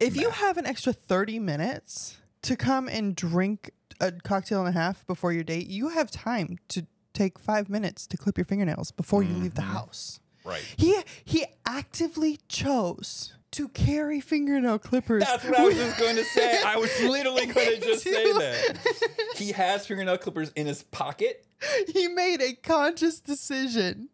if 0.00 0.16
you 0.16 0.30
have 0.30 0.56
an 0.58 0.66
extra 0.66 0.92
30 0.92 1.38
minutes 1.38 2.16
to 2.42 2.56
come 2.56 2.88
and 2.88 3.14
drink 3.16 3.70
a 4.00 4.12
cocktail 4.12 4.60
and 4.60 4.68
a 4.68 4.78
half 4.78 5.06
before 5.06 5.32
your 5.32 5.44
date, 5.44 5.66
you 5.68 5.88
have 5.90 6.10
time 6.10 6.58
to 6.68 6.86
take 7.12 7.38
5 7.38 7.68
minutes 7.70 8.06
to 8.08 8.16
clip 8.16 8.36
your 8.36 8.44
fingernails 8.44 8.90
before 8.90 9.22
you 9.22 9.34
leave 9.34 9.54
the 9.54 9.62
Mm-hmm. 9.62 9.72
house. 9.72 10.20
Right. 10.46 10.62
He 10.76 10.96
he 11.24 11.44
actively 11.66 12.38
chose 12.48 13.32
to 13.52 13.68
carry 13.68 14.20
fingernail 14.20 14.78
clippers. 14.78 15.24
That's 15.24 15.44
what 15.44 15.58
I 15.58 15.64
was 15.64 15.76
just 15.76 15.98
going 15.98 16.16
to 16.22 16.24
say. 16.24 16.62
I 16.62 16.76
was 16.76 16.90
literally 17.02 17.46
going 17.54 17.80
to 17.80 17.80
just 17.80 18.04
say 18.04 18.32
that. 18.32 18.78
He 19.36 19.52
has 19.52 19.86
fingernail 19.86 20.16
clippers 20.16 20.50
in 20.56 20.66
his 20.66 20.82
pocket. 20.82 21.44
he 21.92 22.08
made 22.08 22.40
a 22.40 22.54
conscious 22.54 23.20
decision 23.20 24.08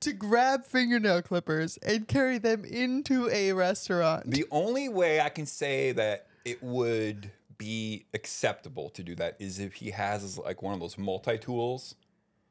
to 0.00 0.12
grab 0.12 0.66
fingernail 0.66 1.22
clippers 1.22 1.78
and 1.78 2.06
carry 2.06 2.36
them 2.36 2.64
into 2.64 3.28
a 3.30 3.52
restaurant. 3.52 4.30
The 4.30 4.44
only 4.50 4.90
way 4.90 5.20
I 5.20 5.30
can 5.30 5.46
say 5.46 5.92
that 5.92 6.26
it 6.44 6.62
would 6.62 7.30
be 7.56 8.04
acceptable 8.12 8.90
to 8.90 9.02
do 9.02 9.14
that 9.14 9.36
is 9.38 9.58
if 9.58 9.74
he 9.74 9.90
has 9.92 10.38
like 10.38 10.60
one 10.60 10.74
of 10.74 10.80
those 10.80 10.98
multi 10.98 11.38
tools, 11.38 11.94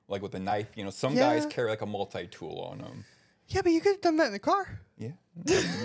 like 0.07 0.21
with 0.21 0.33
a 0.35 0.39
knife. 0.39 0.69
You 0.75 0.83
know, 0.83 0.89
some 0.89 1.15
guys 1.15 1.45
carry 1.45 1.69
like 1.69 1.81
a 1.81 1.85
multi 1.85 2.25
tool 2.27 2.67
on 2.71 2.79
them. 2.79 3.05
Yeah, 3.47 3.61
but 3.61 3.71
you 3.71 3.81
could 3.81 3.93
have 3.93 4.01
done 4.01 4.17
that 4.17 4.27
in 4.27 4.33
the 4.33 4.39
car. 4.39 4.81
Yeah, 4.97 5.11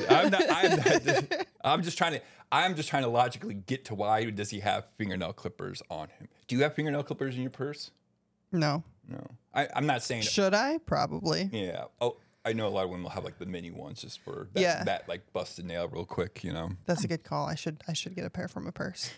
I'm 0.09 0.31
not. 0.31 0.43
I'm 0.49 0.77
not. 0.77 1.47
I'm 1.65 1.83
just 1.83 1.99
trying 1.99 2.13
to. 2.13 2.21
I'm 2.53 2.75
just 2.75 2.89
trying 2.89 3.03
to 3.03 3.09
logically 3.09 3.55
get 3.55 3.85
to 3.87 3.95
why 3.95 4.29
does 4.31 4.51
he 4.51 4.61
have 4.61 4.87
fingernail 4.99 5.33
clippers 5.33 5.83
on 5.91 6.09
him? 6.09 6.29
Do 6.49 6.57
you 6.57 6.63
have 6.63 6.75
fingernail 6.75 7.03
clippers 7.05 7.35
in 7.37 7.43
your 7.43 7.51
purse? 7.51 7.91
No. 8.53 8.83
No, 9.09 9.27
I, 9.53 9.69
I'm 9.75 9.87
not 9.87 10.03
saying. 10.05 10.23
Should 10.23 10.55
I? 10.55 10.79
Probably. 10.79 11.49
Yeah. 11.53 11.87
Oh, 12.01 12.19
I 12.45 12.53
know 12.53 12.69
a 12.69 12.71
lot 12.71 12.85
of 12.85 12.91
women 12.91 13.03
will 13.03 13.11
have 13.11 13.25
like 13.25 13.39
the 13.39 13.47
mini 13.47 13.71
ones 13.73 14.03
just 14.03 14.21
for 14.21 14.49
that, 14.53 14.61
Yeah. 14.61 14.85
that 14.85 15.09
like 15.09 15.33
busted 15.33 15.65
nail 15.65 15.89
real 15.89 16.05
quick. 16.05 16.45
You 16.45 16.53
know. 16.53 16.71
That's 16.87 17.03
a 17.03 17.09
good 17.09 17.25
call. 17.25 17.47
I 17.47 17.57
should 17.57 17.83
I 17.89 17.93
should 17.93 18.15
get 18.15 18.25
a 18.25 18.31
pair 18.31 18.47
from 18.47 18.67
a 18.69 18.73
purse. 18.73 19.11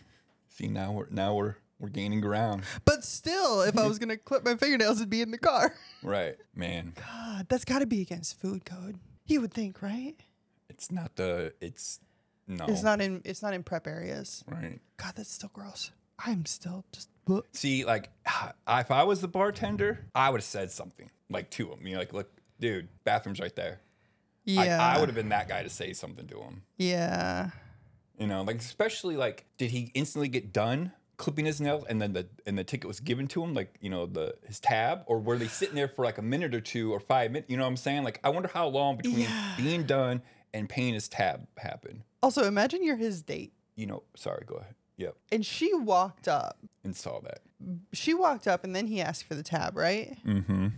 See 0.48 0.68
now 0.68 0.92
we're 0.92 1.08
now 1.10 1.34
we're 1.34 1.56
we're 1.82 1.88
gaining 1.88 2.20
ground. 2.20 2.62
But 2.84 3.04
still, 3.04 3.60
if 3.62 3.76
I 3.76 3.86
was 3.88 3.98
gonna 3.98 4.16
clip 4.16 4.44
my 4.44 4.54
fingernails, 4.56 4.98
it'd 4.98 5.10
be 5.10 5.20
in 5.20 5.30
the 5.32 5.38
car. 5.38 5.74
Right, 6.04 6.36
man. 6.52 6.94
God, 6.96 7.46
that's 7.48 7.64
got 7.64 7.78
to 7.78 7.86
be 7.86 8.00
against 8.00 8.40
food 8.40 8.64
code. 8.64 8.98
You 9.26 9.40
would 9.40 9.54
think, 9.54 9.80
right? 9.82 10.16
It's 10.68 10.90
not 10.90 11.14
the. 11.14 11.54
It's 11.60 12.00
no. 12.48 12.64
It's 12.66 12.82
not 12.82 13.00
in 13.00 13.22
it's 13.24 13.40
not 13.40 13.54
in 13.54 13.62
prep 13.62 13.86
areas. 13.86 14.42
right. 14.48 14.80
God, 14.96 15.12
that's 15.14 15.30
still 15.30 15.50
gross. 15.52 15.92
I'm 16.18 16.44
still 16.44 16.84
just. 16.90 17.08
bleh. 17.24 17.42
See, 17.52 17.84
like, 17.84 18.10
if 18.68 18.90
I 18.90 19.04
was 19.04 19.20
the 19.20 19.28
bartender, 19.28 20.06
I 20.12 20.30
would 20.30 20.38
have 20.40 20.44
said 20.44 20.72
something 20.72 21.08
like 21.30 21.50
to 21.50 21.70
him. 21.70 21.86
You 21.86 21.92
know, 21.92 21.98
like, 22.00 22.12
look, 22.12 22.32
dude, 22.58 22.88
bathroom's 23.04 23.38
right 23.38 23.54
there. 23.54 23.80
Yeah. 24.44 24.82
I 24.82 24.98
would 24.98 25.08
have 25.08 25.14
been 25.14 25.28
that 25.28 25.48
guy 25.48 25.62
to 25.62 25.70
say 25.70 25.92
something 25.92 26.26
to 26.26 26.40
him. 26.40 26.62
Yeah. 26.78 27.50
You 28.18 28.26
know, 28.26 28.42
like 28.42 28.56
especially 28.56 29.16
like, 29.16 29.46
did 29.56 29.70
he 29.70 29.92
instantly 29.94 30.28
get 30.28 30.52
done 30.52 30.90
clipping 31.22 31.44
his 31.46 31.60
nails 31.60 31.84
and 31.88 32.02
then 32.02 32.12
the 32.12 32.26
and 32.46 32.58
the 32.58 32.64
ticket 32.64 32.88
was 32.88 32.98
given 33.00 33.28
to 33.28 33.42
him, 33.44 33.54
like 33.54 33.74
you 33.80 33.88
know 33.88 34.06
the 34.06 34.34
his 34.46 34.58
tab, 34.58 35.04
or 35.06 35.20
were 35.20 35.38
they 35.38 35.46
sitting 35.46 35.76
there 35.76 35.88
for 35.88 36.04
like 36.04 36.18
a 36.18 36.22
minute 36.22 36.54
or 36.54 36.60
two 36.60 36.92
or 36.92 36.98
five 37.00 37.30
minutes? 37.30 37.48
You 37.50 37.56
know 37.56 37.62
what 37.62 37.68
I'm 37.70 37.76
saying? 37.76 38.02
Like, 38.02 38.18
I 38.24 38.28
wonder 38.30 38.50
how 38.52 38.66
long 38.66 38.96
between 38.96 39.20
Yeah. 39.20 39.54
being 39.56 39.84
done 39.84 40.22
and 40.52 40.68
paying 40.68 40.94
his 40.94 41.08
tab 41.08 41.46
happened. 41.58 42.02
Also, 42.22 42.44
imagine 42.44 42.82
you're 42.84 42.96
his 42.96 43.22
date, 43.22 43.52
You 43.76 43.86
know, 43.86 44.02
sorry, 44.16 44.44
go 44.46 44.56
ahead. 44.56 44.74
Yep, 44.98 45.16
and 45.32 45.46
she 45.46 45.72
walked 45.74 46.28
up. 46.28 46.58
and 46.84 46.94
saw 46.96 47.20
that. 47.20 47.40
She 47.92 48.12
walked 48.14 48.46
up, 48.48 48.64
and 48.64 48.74
then 48.76 48.86
he 48.88 49.00
asked 49.00 49.24
for 49.24 49.34
the 49.36 49.42
tab, 49.42 49.76
right? 49.76 50.16
Mm-hmm. 50.26 50.68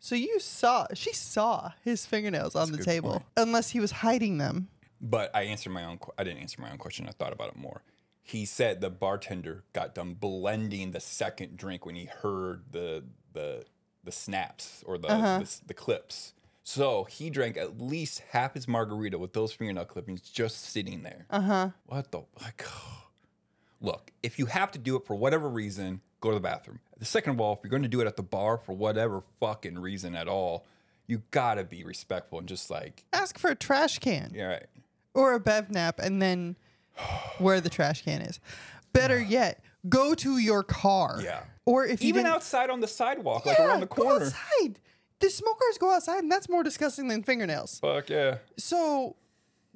So 0.00 0.14
you 0.14 0.40
saw, 0.40 0.86
she 0.94 1.12
saw 1.12 1.72
his 1.84 2.04
fingernails 2.06 2.56
on 2.56 2.72
the 2.72 2.78
table, 2.82 3.10
point. 3.12 3.24
unless 3.36 3.70
he 3.70 3.78
was 3.80 3.92
hiding 3.92 4.38
them. 4.38 4.68
But 5.00 5.30
I 5.34 5.42
answered 5.42 5.70
my 5.70 5.84
own. 5.84 5.98
I 6.18 6.24
didn't 6.24 6.40
answer 6.40 6.60
my 6.62 6.70
own 6.70 6.78
question. 6.78 7.06
I 7.08 7.12
thought 7.12 7.32
about 7.32 7.48
it 7.50 7.56
more. 7.56 7.82
He 8.22 8.44
said 8.44 8.80
the 8.80 8.90
bartender 8.90 9.64
got 9.72 9.94
done 9.94 10.14
blending 10.14 10.92
the 10.92 11.00
second 11.00 11.56
drink 11.56 11.84
when 11.84 11.94
he 11.96 12.04
heard 12.06 12.62
the 12.70 13.04
the 13.32 13.64
the 14.04 14.12
snaps 14.12 14.82
or 14.86 14.98
the 14.98 15.08
Uh-huh. 15.08 15.38
the, 15.40 15.60
the 15.68 15.74
clips. 15.74 16.32
So 16.64 17.04
he 17.04 17.28
drank 17.30 17.56
at 17.56 17.80
least 17.80 18.22
half 18.30 18.54
his 18.54 18.68
margarita 18.68 19.18
with 19.18 19.32
those 19.32 19.52
fingernail 19.52 19.84
clippings 19.86 20.20
just 20.20 20.62
sitting 20.62 21.02
there. 21.02 21.26
Uh 21.30 21.40
huh. 21.40 21.68
What 21.86 22.10
the 22.12 22.22
like? 22.40 22.64
Look, 23.80 24.12
if 24.22 24.38
you 24.38 24.46
have 24.46 24.70
to 24.72 24.78
do 24.78 24.94
it 24.96 25.04
for 25.06 25.16
whatever 25.16 25.48
reason, 25.48 26.00
go 26.20 26.28
to 26.30 26.34
the 26.36 26.40
bathroom. 26.40 26.78
The 26.98 27.04
second 27.04 27.32
of 27.32 27.40
all, 27.40 27.54
if 27.54 27.58
you're 27.64 27.70
going 27.70 27.82
to 27.82 27.88
do 27.88 28.00
it 28.00 28.06
at 28.06 28.16
the 28.16 28.22
bar 28.22 28.56
for 28.58 28.72
whatever 28.74 29.24
fucking 29.40 29.76
reason 29.78 30.14
at 30.14 30.28
all, 30.28 30.64
you 31.08 31.22
gotta 31.32 31.64
be 31.64 31.82
respectful 31.82 32.38
and 32.38 32.46
just 32.48 32.70
like, 32.70 33.04
Ask 33.12 33.38
for 33.38 33.50
a 33.50 33.56
trash 33.56 33.98
can 33.98 34.30
yeah, 34.32 34.44
right. 34.46 34.66
or 35.14 35.34
a 35.34 35.40
bev 35.40 35.68
nap, 35.68 35.98
and 35.98 36.22
then 36.22 36.56
where 37.38 37.60
the 37.60 37.70
trash 37.70 38.02
can 38.02 38.22
is. 38.22 38.40
Better 38.92 39.20
yet, 39.20 39.62
go 39.88 40.14
to 40.14 40.38
your 40.38 40.62
car. 40.62 41.20
Yeah. 41.22 41.42
Or 41.64 41.86
if 41.86 42.02
you 42.02 42.08
even 42.08 42.24
didn't- 42.24 42.34
outside 42.34 42.70
on 42.70 42.80
the 42.80 42.88
sidewalk, 42.88 43.46
like 43.46 43.58
around 43.60 43.80
the 43.80 43.86
go 43.86 44.02
corner. 44.02 44.26
outside. 44.26 44.78
The 45.20 45.30
smokers 45.30 45.78
go 45.78 45.92
outside, 45.94 46.18
and 46.18 46.30
that's 46.32 46.48
more 46.48 46.64
disgusting 46.64 47.06
than 47.06 47.22
fingernails. 47.22 47.78
Fuck 47.78 48.10
yeah. 48.10 48.38
So, 48.58 49.14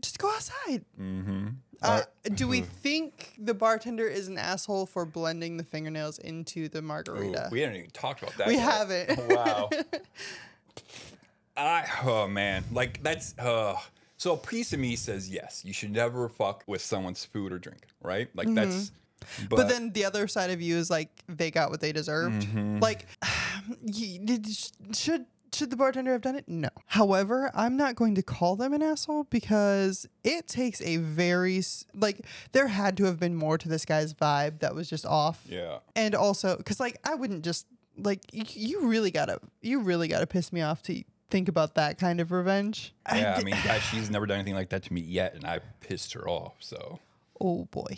just 0.01 0.19
go 0.19 0.29
outside. 0.29 0.85
Mm-hmm. 1.01 1.47
Uh, 1.81 2.03
do 2.35 2.49
we 2.49 2.61
think 2.83 3.35
the 3.39 3.55
bartender 3.55 4.09
is 4.09 4.27
an 4.27 4.39
asshole 4.39 4.87
for 4.87 5.05
blending 5.07 5.57
the 5.57 5.63
fingernails 5.63 6.19
into 6.19 6.69
the 6.69 6.79
Ooh, 6.79 6.83
margarita? 6.83 7.49
we 7.53 7.61
haven't 7.61 7.77
even 7.77 7.91
talked 7.91 8.23
about 8.23 8.37
that. 8.39 8.49
We 8.49 8.55
yet. 8.55 8.63
haven't. 8.73 9.29
wow. 9.29 9.71
I 11.57 11.85
oh 12.05 12.27
man, 12.29 12.65
like 12.73 13.03
that's 13.03 13.39
uh. 13.39 13.77
So 14.17 14.33
a 14.33 14.37
piece 14.37 14.73
of 14.73 14.81
me 14.81 14.97
says 14.97 15.29
yes, 15.29 15.63
you 15.65 15.73
should 15.73 15.91
never 15.91 16.29
fuck 16.29 16.65
with 16.67 16.81
someone's 16.81 17.25
food 17.25 17.53
or 17.53 17.59
drink, 17.59 17.87
right? 18.03 18.29
Like 18.35 18.53
that's. 18.53 18.91
But, 18.91 19.01
Mm-hmm. 19.19 19.55
But, 19.57 19.69
then 19.69 19.93
the 19.93 20.05
other 20.05 20.29
side 20.29 20.51
of 20.51 20.61
you 20.61 20.77
is 20.77 20.91
like 20.91 21.09
they 21.27 21.51
got 21.51 21.71
what 21.71 21.81
they 21.81 21.91
deserved. 21.91 22.43
Mm-hmm. 22.43 22.81
Like, 22.81 23.07
should 24.95 25.27
should 25.53 25.71
the 25.71 25.77
bartender 25.77 26.13
have 26.13 26.21
done 26.21 26.37
it? 26.37 26.45
No. 26.47 26.69
However, 26.87 27.51
I'm 27.55 27.77
not 27.77 27.97
going 27.97 28.15
to 28.17 28.23
call 28.23 28.57
them 28.57 28.73
an 28.73 28.83
asshole 28.83 29.25
because 29.25 30.07
it 30.23 30.47
takes 30.47 30.81
a 30.83 30.99
very 30.99 31.63
like 31.95 32.27
there 32.53 32.69
had 32.69 32.97
to 32.99 33.05
have 33.05 33.19
been 33.19 33.35
more 33.35 33.59
to 33.59 33.69
this 33.69 33.85
guy's 33.85 34.13
vibe 34.15 34.61
that 34.61 34.75
was 34.75 34.89
just 34.89 35.07
off. 35.07 35.47
yeah, 35.49 35.79
And 35.95 36.15
also, 36.15 36.57
because 36.57 36.79
like 36.79 36.99
I 37.05 37.15
wouldn't 37.15 37.45
just 37.45 37.67
like 37.97 38.21
you 38.33 38.87
really 38.87 39.11
gotta 39.11 39.41
you 39.63 39.81
really 39.81 40.09
gotta 40.09 40.27
piss 40.27 40.53
me 40.53 40.61
off 40.61 40.83
to 40.83 41.03
think 41.31 41.49
about 41.49 41.75
that 41.75 41.99
kind 41.99 42.21
of 42.21 42.31
revenge. 42.33 42.95
yeah. 43.15 43.35
I 43.37 43.39
d- 43.41 43.45
mean, 43.45 43.57
she's 43.91 44.11
never 44.11 44.27
done 44.27 44.37
anything 44.39 44.55
like 44.55 44.71
that 44.71 44.85
to 44.85 44.93
me 44.93 45.01
yet, 45.01 45.35
and 45.35 45.45
I 45.45 45.61
pissed 45.81 46.13
her 46.15 46.29
off. 46.29 46.55
So 46.61 46.99
oh 47.41 47.65
boy, 47.71 47.97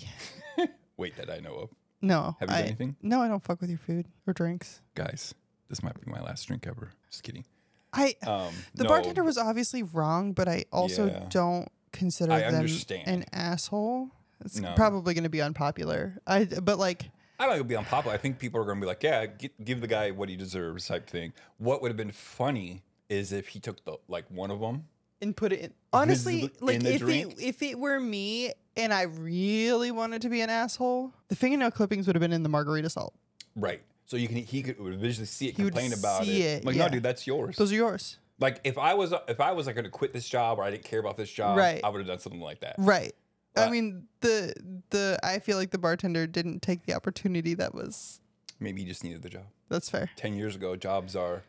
wait, 0.97 1.17
that 1.17 1.31
I 1.31 1.39
know 1.41 1.55
of, 1.55 1.71
no. 2.01 2.37
Have 2.41 2.49
you 2.51 2.55
done 2.57 2.65
anything? 2.65 2.97
No, 3.03 3.23
I 3.23 3.29
don't 3.29 3.43
fuck 3.45 3.61
with 3.61 3.71
your 3.71 3.79
food 3.79 4.07
or 4.27 4.33
drinks. 4.33 4.81
guys. 4.95 5.35
This 5.69 5.83
might 5.83 6.01
be 6.03 6.11
my 6.11 6.21
last 6.23 6.47
drink 6.47 6.67
ever. 6.67 6.93
Just 7.11 7.23
kidding. 7.23 7.45
I 7.93 8.15
Um, 8.27 8.53
the 8.75 8.85
no, 8.85 8.89
bartender 8.89 9.23
was 9.23 9.37
obviously 9.37 9.83
wrong, 9.83 10.33
but 10.33 10.49
I 10.49 10.65
also 10.73 11.07
Yeah. 11.09 11.27
don't 11.29 11.69
consider 11.93 12.33
I 12.33 12.41
them 12.41 12.55
understand. 12.55 13.07
an 13.07 13.25
asshole. 13.33 14.09
It's 14.45 14.59
No. 14.61 14.73
probably 14.75 15.13
going 15.15 15.25
to 15.25 15.31
be 15.31 15.43
unpopular. 15.43 16.19
I 16.27 16.45
but 16.45 16.79
like 16.79 17.11
I 17.39 17.45
don't 17.45 17.53
think 17.53 17.61
it'll 17.61 17.69
be 17.69 17.77
unpopular. 17.77 18.15
I 18.15 18.19
think 18.19 18.39
people 18.39 18.61
are 18.61 18.65
going 18.65 18.79
to 18.79 18.81
be 18.81 18.87
like, 18.87 19.03
yeah, 19.03 19.27
gi- 19.27 19.51
give 19.63 19.81
the 19.81 19.87
guy 19.87 20.11
what 20.11 20.29
he 20.29 20.37
deserves, 20.37 20.87
type 20.87 21.09
thing. 21.09 21.33
What 21.59 21.83
would 21.83 21.89
have 21.91 21.97
been 21.97 22.11
funny 22.13 22.83
is 23.09 23.33
if 23.33 23.49
he 23.49 23.61
took 23.61 23.85
the 23.85 23.97
like 24.09 24.25
one 24.31 24.51
of 24.51 24.61
them. 24.61 24.85
and 25.21 25.37
put 25.37 25.53
it 25.53 25.61
in. 25.61 25.75
Honestly, 25.93 26.41
Visibly 26.43 26.79
like 26.79 26.85
if 26.85 27.01
drink? 27.01 27.33
it 27.33 27.41
if 27.43 27.63
it 27.63 27.79
were 27.79 27.99
me 28.01 28.53
and 28.77 28.93
I 28.93 29.03
really 29.03 29.91
wanted 29.91 30.23
to 30.23 30.29
be 30.29 30.41
an 30.41 30.51
asshole, 30.51 31.13
the 31.29 31.37
fingernail 31.37 31.71
clippings 31.71 32.07
would 32.07 32.15
have 32.17 32.21
been 32.21 32.33
in 32.33 32.43
the 32.43 32.49
margarita 32.49 32.91
salt. 32.91 33.15
Right. 33.57 33.83
So 34.07 34.17
you 34.17 34.29
can 34.29 34.37
he 34.37 34.63
could 34.63 34.77
visually 34.79 35.27
see 35.27 35.49
it, 35.49 35.57
He 35.57 35.63
complain 35.65 35.93
about 35.93 36.25
see 36.25 36.43
it. 36.43 36.59
it, 36.61 36.65
Like, 36.65 36.77
yeah. 36.77 36.85
no, 36.87 36.89
dude, 36.93 37.03
that's 37.03 37.27
yours. 37.27 37.57
Those 37.57 37.73
are 37.73 37.77
yours. 37.77 38.19
like 38.39 38.61
if 38.65 38.79
I 38.79 38.95
was 38.95 39.13
if 39.29 39.41
I 39.41 39.53
was 39.53 39.67
like 39.67 39.77
gonna 39.77 39.91
quit 39.91 40.13
this 40.13 40.29
job 40.29 40.59
or 40.59 40.63
I 40.65 40.71
didn't 40.71 40.85
care 40.85 41.01
about 41.01 41.17
this 41.17 41.31
job, 41.31 41.59
Right. 41.59 41.81
I 41.83 41.89
would 41.89 41.99
have 41.99 42.07
done 42.09 42.19
something 42.21 42.41
like 42.41 42.61
that. 42.61 42.77
Right. 42.79 43.13
I 43.57 43.71
mean 43.71 44.05
the 44.21 44.55
the 44.91 45.19
I 45.25 45.41
feel 45.41 45.57
like 45.57 45.71
the 45.73 45.79
bartender 45.79 46.27
didn't 46.29 46.63
take 46.63 46.87
the 46.87 46.95
opportunity 46.95 47.55
that 47.55 47.75
was 47.75 48.21
Maybe 48.61 48.83
he 48.83 48.87
just 48.89 49.03
needed 49.03 49.23
the 49.23 49.29
job. 49.31 49.47
that's 49.69 49.91
fair. 49.91 50.11
Ten 50.17 50.35
years 50.37 50.55
ago, 50.57 50.77
jobs 50.77 51.17
are 51.17 51.43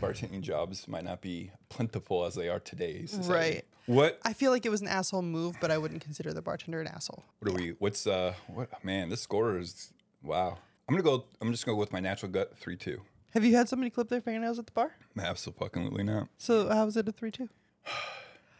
bartending 0.00 0.40
jobs 0.40 0.86
might 0.88 1.04
not 1.04 1.20
be 1.20 1.50
plentiful 1.68 2.24
as 2.24 2.34
they 2.34 2.48
are 2.48 2.60
today. 2.60 3.06
society. 3.06 3.32
Right. 3.32 3.64
What 3.86 4.18
I 4.24 4.32
feel 4.32 4.50
like 4.50 4.64
it 4.64 4.70
was 4.70 4.80
an 4.80 4.88
asshole 4.88 5.22
move, 5.22 5.56
but 5.60 5.70
I 5.70 5.78
wouldn't 5.78 6.00
consider 6.00 6.32
the 6.32 6.40
bartender 6.42 6.80
an 6.80 6.86
asshole. 6.86 7.22
what 7.40 7.50
are 7.50 7.54
we 7.54 7.74
what's 7.78 8.06
uh 8.06 8.34
what 8.48 8.82
man, 8.84 9.08
this 9.10 9.20
score 9.20 9.58
is 9.58 9.92
wow. 10.22 10.58
I'm 10.88 10.94
gonna 10.94 11.02
go 11.02 11.24
I'm 11.40 11.50
just 11.52 11.66
gonna 11.66 11.76
go 11.76 11.80
with 11.80 11.92
my 11.92 12.00
natural 12.00 12.32
gut 12.32 12.56
three 12.58 12.76
two. 12.76 13.02
Have 13.34 13.44
you 13.44 13.54
had 13.56 13.68
somebody 13.68 13.90
clip 13.90 14.08
their 14.08 14.20
fingernails 14.20 14.58
at 14.58 14.66
the 14.66 14.72
bar? 14.72 14.92
Absolutely 15.18 16.04
not. 16.04 16.28
So 16.38 16.68
how 16.68 16.84
was 16.86 16.96
it 16.96 17.08
a 17.08 17.12
three 17.12 17.30
two? 17.30 17.48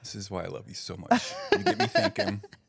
This 0.02 0.14
is 0.16 0.30
why 0.30 0.44
I 0.44 0.48
love 0.48 0.64
you 0.68 0.74
so 0.74 0.98
much. 0.98 1.32
You 1.52 1.64
get 1.64 1.78
me 1.78 1.86
thinking. 1.86 2.42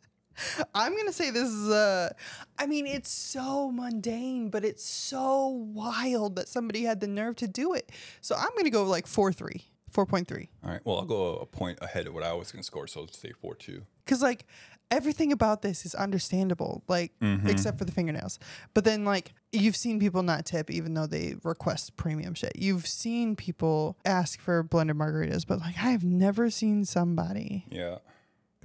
I'm 0.74 0.96
gonna 0.96 1.13
say 1.13 1.30
this 1.30 1.50
is 1.50 1.70
uh 1.70 2.10
I 2.58 2.65
mean 2.68 2.88
it's 2.88 3.10
so 3.12 3.72
mundane, 3.72 4.50
but 4.50 4.65
it's 4.65 4.84
so 4.84 5.48
wild 5.48 6.36
that 6.36 6.48
somebody 6.48 6.84
had 6.84 7.00
the 7.00 7.08
nerve 7.08 7.36
to 7.38 7.48
do 7.48 7.74
it. 7.74 7.92
So 8.22 8.36
I'm 8.36 8.50
gonna 8.56 8.70
go 8.70 8.84
like 8.84 9.08
four 9.08 9.32
three. 9.32 9.65
4.3. 9.96 10.50
All 10.63 10.72
right. 10.72 10.82
Well, 10.84 10.98
I'll 10.98 11.06
go 11.06 11.38
a 11.38 11.46
point 11.46 11.80
ahead 11.82 12.06
of 12.06 12.13
what 12.13 12.24
I 12.24 12.34
was 12.34 12.51
going 12.51 12.62
to 12.62 12.65
score, 12.65 12.86
so 12.86 13.00
let's 13.01 13.18
say 13.18 13.32
4 13.32 13.56
2. 13.56 13.82
Because, 14.04 14.22
like, 14.22 14.46
everything 14.92 15.32
about 15.32 15.62
this 15.62 15.86
is 15.86 15.96
understandable, 15.96 16.84
like, 16.89 17.13
except 17.48 17.77
for 17.77 17.86
the 17.86 17.94
fingernails. 17.94 18.38
But 18.74 18.84
then, 18.84 19.06
like, 19.06 19.34
you've 19.54 19.77
seen 19.77 20.00
people 20.00 20.22
not 20.22 20.46
tip 20.46 20.70
even 20.70 20.96
though 20.96 21.08
they 21.08 21.36
request 21.44 21.96
premium 21.96 22.34
shit. 22.34 22.54
You've 22.58 22.86
seen 22.88 23.38
people 23.38 23.98
ask 24.04 24.42
for 24.42 24.63
blended 24.63 24.98
margaritas, 24.98 25.48
but, 25.48 25.60
like, 25.60 25.75
I 25.77 25.92
have 25.92 26.04
never 26.04 26.50
seen 26.50 26.84
somebody 26.84 27.65
Yeah. 27.70 28.00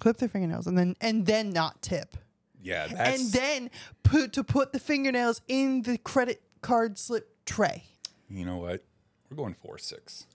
Clip 0.00 0.16
their 0.16 0.28
fingernails 0.28 0.66
and 0.66 0.76
then 0.76 0.96
and 1.00 1.26
then 1.26 1.50
not 1.50 1.80
tip. 1.82 2.16
Yeah. 2.62 2.88
That's, 2.88 3.22
and 3.22 3.32
then 3.32 3.70
put 4.02 4.32
to 4.34 4.44
put 4.44 4.72
the 4.72 4.80
fingernails 4.80 5.40
in 5.48 5.82
the 5.82 5.98
credit 5.98 6.42
card 6.62 6.98
slip 6.98 7.36
tray. 7.46 7.84
you 8.28 8.44
know 8.44 8.58
what? 8.58 8.82
We're 9.30 9.36
going 9.36 9.54
4 9.54 9.78
6. 9.78 10.26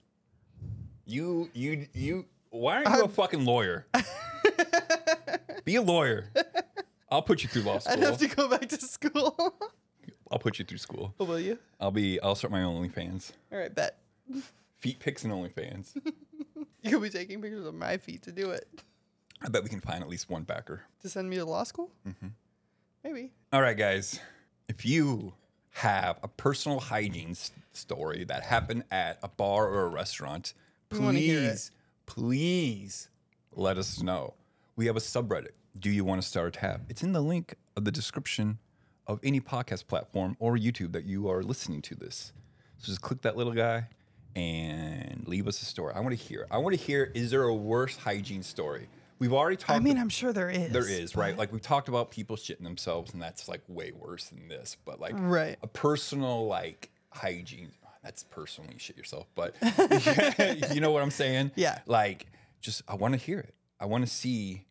You, 1.04 1.50
you, 1.52 1.86
you, 1.92 2.24
why 2.50 2.76
aren't 2.76 2.88
you 2.96 3.04
a 3.04 3.08
fucking 3.08 3.44
lawyer? 3.44 3.86
Be 5.64 5.76
a 5.76 5.82
lawyer. 5.82 6.30
I'll 7.10 7.22
put 7.22 7.42
you 7.42 7.48
through 7.48 7.62
law 7.62 7.78
school. 7.78 7.92
I'd 7.92 8.00
have 8.00 8.18
to 8.18 8.26
go 8.26 8.48
back 8.48 8.68
to 8.70 8.80
school. 8.80 9.54
I'll 10.30 10.38
put 10.40 10.58
you 10.58 10.64
through 10.64 10.78
school. 10.78 11.14
oh, 11.20 11.24
will 11.24 11.38
you? 11.38 11.58
I'll 11.78 11.92
be, 11.92 12.20
I'll 12.20 12.34
start 12.34 12.50
my 12.50 12.60
OnlyFans. 12.60 13.30
All 13.52 13.58
right, 13.58 13.72
bet. 13.72 13.98
Feet 14.78 14.98
pics 14.98 15.22
and 15.22 15.32
OnlyFans. 15.32 15.94
You'll 16.82 17.00
be 17.00 17.10
taking 17.10 17.40
pictures 17.40 17.66
of 17.66 17.74
my 17.74 17.98
feet 17.98 18.22
to 18.22 18.32
do 18.32 18.50
it. 18.50 18.66
I 19.42 19.48
bet 19.48 19.62
we 19.62 19.68
can 19.68 19.80
find 19.80 20.02
at 20.02 20.08
least 20.08 20.30
one 20.30 20.42
backer. 20.44 20.82
To 21.02 21.08
send 21.08 21.28
me 21.28 21.36
to 21.36 21.44
law 21.44 21.62
school? 21.64 21.90
Mm-hmm. 22.06 22.28
Maybe. 23.04 23.32
All 23.52 23.60
right, 23.62 23.76
guys. 23.76 24.18
If 24.68 24.84
you 24.84 25.34
have 25.70 26.18
a 26.22 26.28
personal 26.28 26.80
hygiene 26.80 27.30
s- 27.30 27.52
story 27.72 28.24
that 28.24 28.42
happened 28.42 28.84
at 28.90 29.18
a 29.22 29.28
bar 29.28 29.68
or 29.68 29.84
a 29.84 29.88
restaurant, 29.88 30.54
We 30.90 30.98
wanna 31.00 31.18
hear 31.18 31.38
it. 31.40 31.42
please, 31.50 31.70
please 32.06 33.08
let 33.52 33.78
us 33.78 34.02
know. 34.02 34.34
We 34.74 34.86
have 34.86 34.96
a 34.96 35.00
subreddit. 35.00 35.50
Do 35.78 35.90
you 35.90 36.04
want 36.04 36.22
to 36.22 36.26
start 36.26 36.48
a 36.56 36.58
tab? 36.58 36.86
It's 36.88 37.02
in 37.02 37.12
the 37.12 37.20
link 37.20 37.54
of 37.76 37.84
the 37.84 37.92
description 37.92 38.58
of 39.06 39.20
any 39.22 39.40
podcast 39.40 39.86
platform 39.86 40.36
or 40.40 40.56
YouTube 40.56 40.92
that 40.92 41.04
you 41.04 41.28
are 41.28 41.42
listening 41.42 41.82
to 41.82 41.94
this. 41.94 42.32
So 42.78 42.86
just 42.86 43.02
click 43.02 43.20
that 43.22 43.36
little 43.36 43.52
guy 43.52 43.88
and 44.34 45.24
leave 45.26 45.46
us 45.46 45.60
a 45.62 45.64
story. 45.64 45.92
I 45.94 46.00
want 46.00 46.10
to 46.18 46.22
hear. 46.24 46.46
I 46.50 46.58
want 46.58 46.74
to 46.76 46.80
hear. 46.82 47.10
Is 47.14 47.30
there 47.30 47.44
a 47.44 47.54
worse 47.54 47.96
hygiene 47.96 48.42
story? 48.42 48.88
We've 49.18 49.32
already 49.32 49.56
talked. 49.56 49.70
I 49.70 49.78
mean, 49.78 49.98
I'm 49.98 50.08
sure 50.08 50.32
there 50.32 50.50
is. 50.50 50.72
There 50.72 50.88
is, 50.88 51.16
right? 51.16 51.36
Like 51.36 51.52
we've 51.52 51.62
talked 51.62 51.88
about 51.88 52.10
people 52.10 52.36
shitting 52.36 52.62
themselves, 52.64 53.12
and 53.12 53.22
that's 53.22 53.48
like 53.48 53.62
way 53.68 53.92
worse 53.92 54.26
than 54.28 54.48
this. 54.48 54.76
But 54.84 55.00
like 55.00 55.14
Right. 55.16 55.56
a 55.62 55.66
personal 55.66 56.46
like 56.46 56.90
hygiene, 57.10 57.72
that's 58.02 58.24
personal. 58.24 58.70
You 58.72 58.78
shit 58.78 58.96
yourself, 58.96 59.26
but 59.34 59.54
you 60.74 60.80
know 60.80 60.90
what 60.90 61.02
I'm 61.02 61.10
saying? 61.10 61.52
Yeah. 61.54 61.78
Like, 61.86 62.26
just 62.60 62.82
I 62.88 62.94
want 62.94 63.14
to 63.14 63.18
hear 63.20 63.38
it. 63.38 63.54
I 63.80 63.86
want 63.86 64.04
to 64.06 64.10
see. 64.12 64.66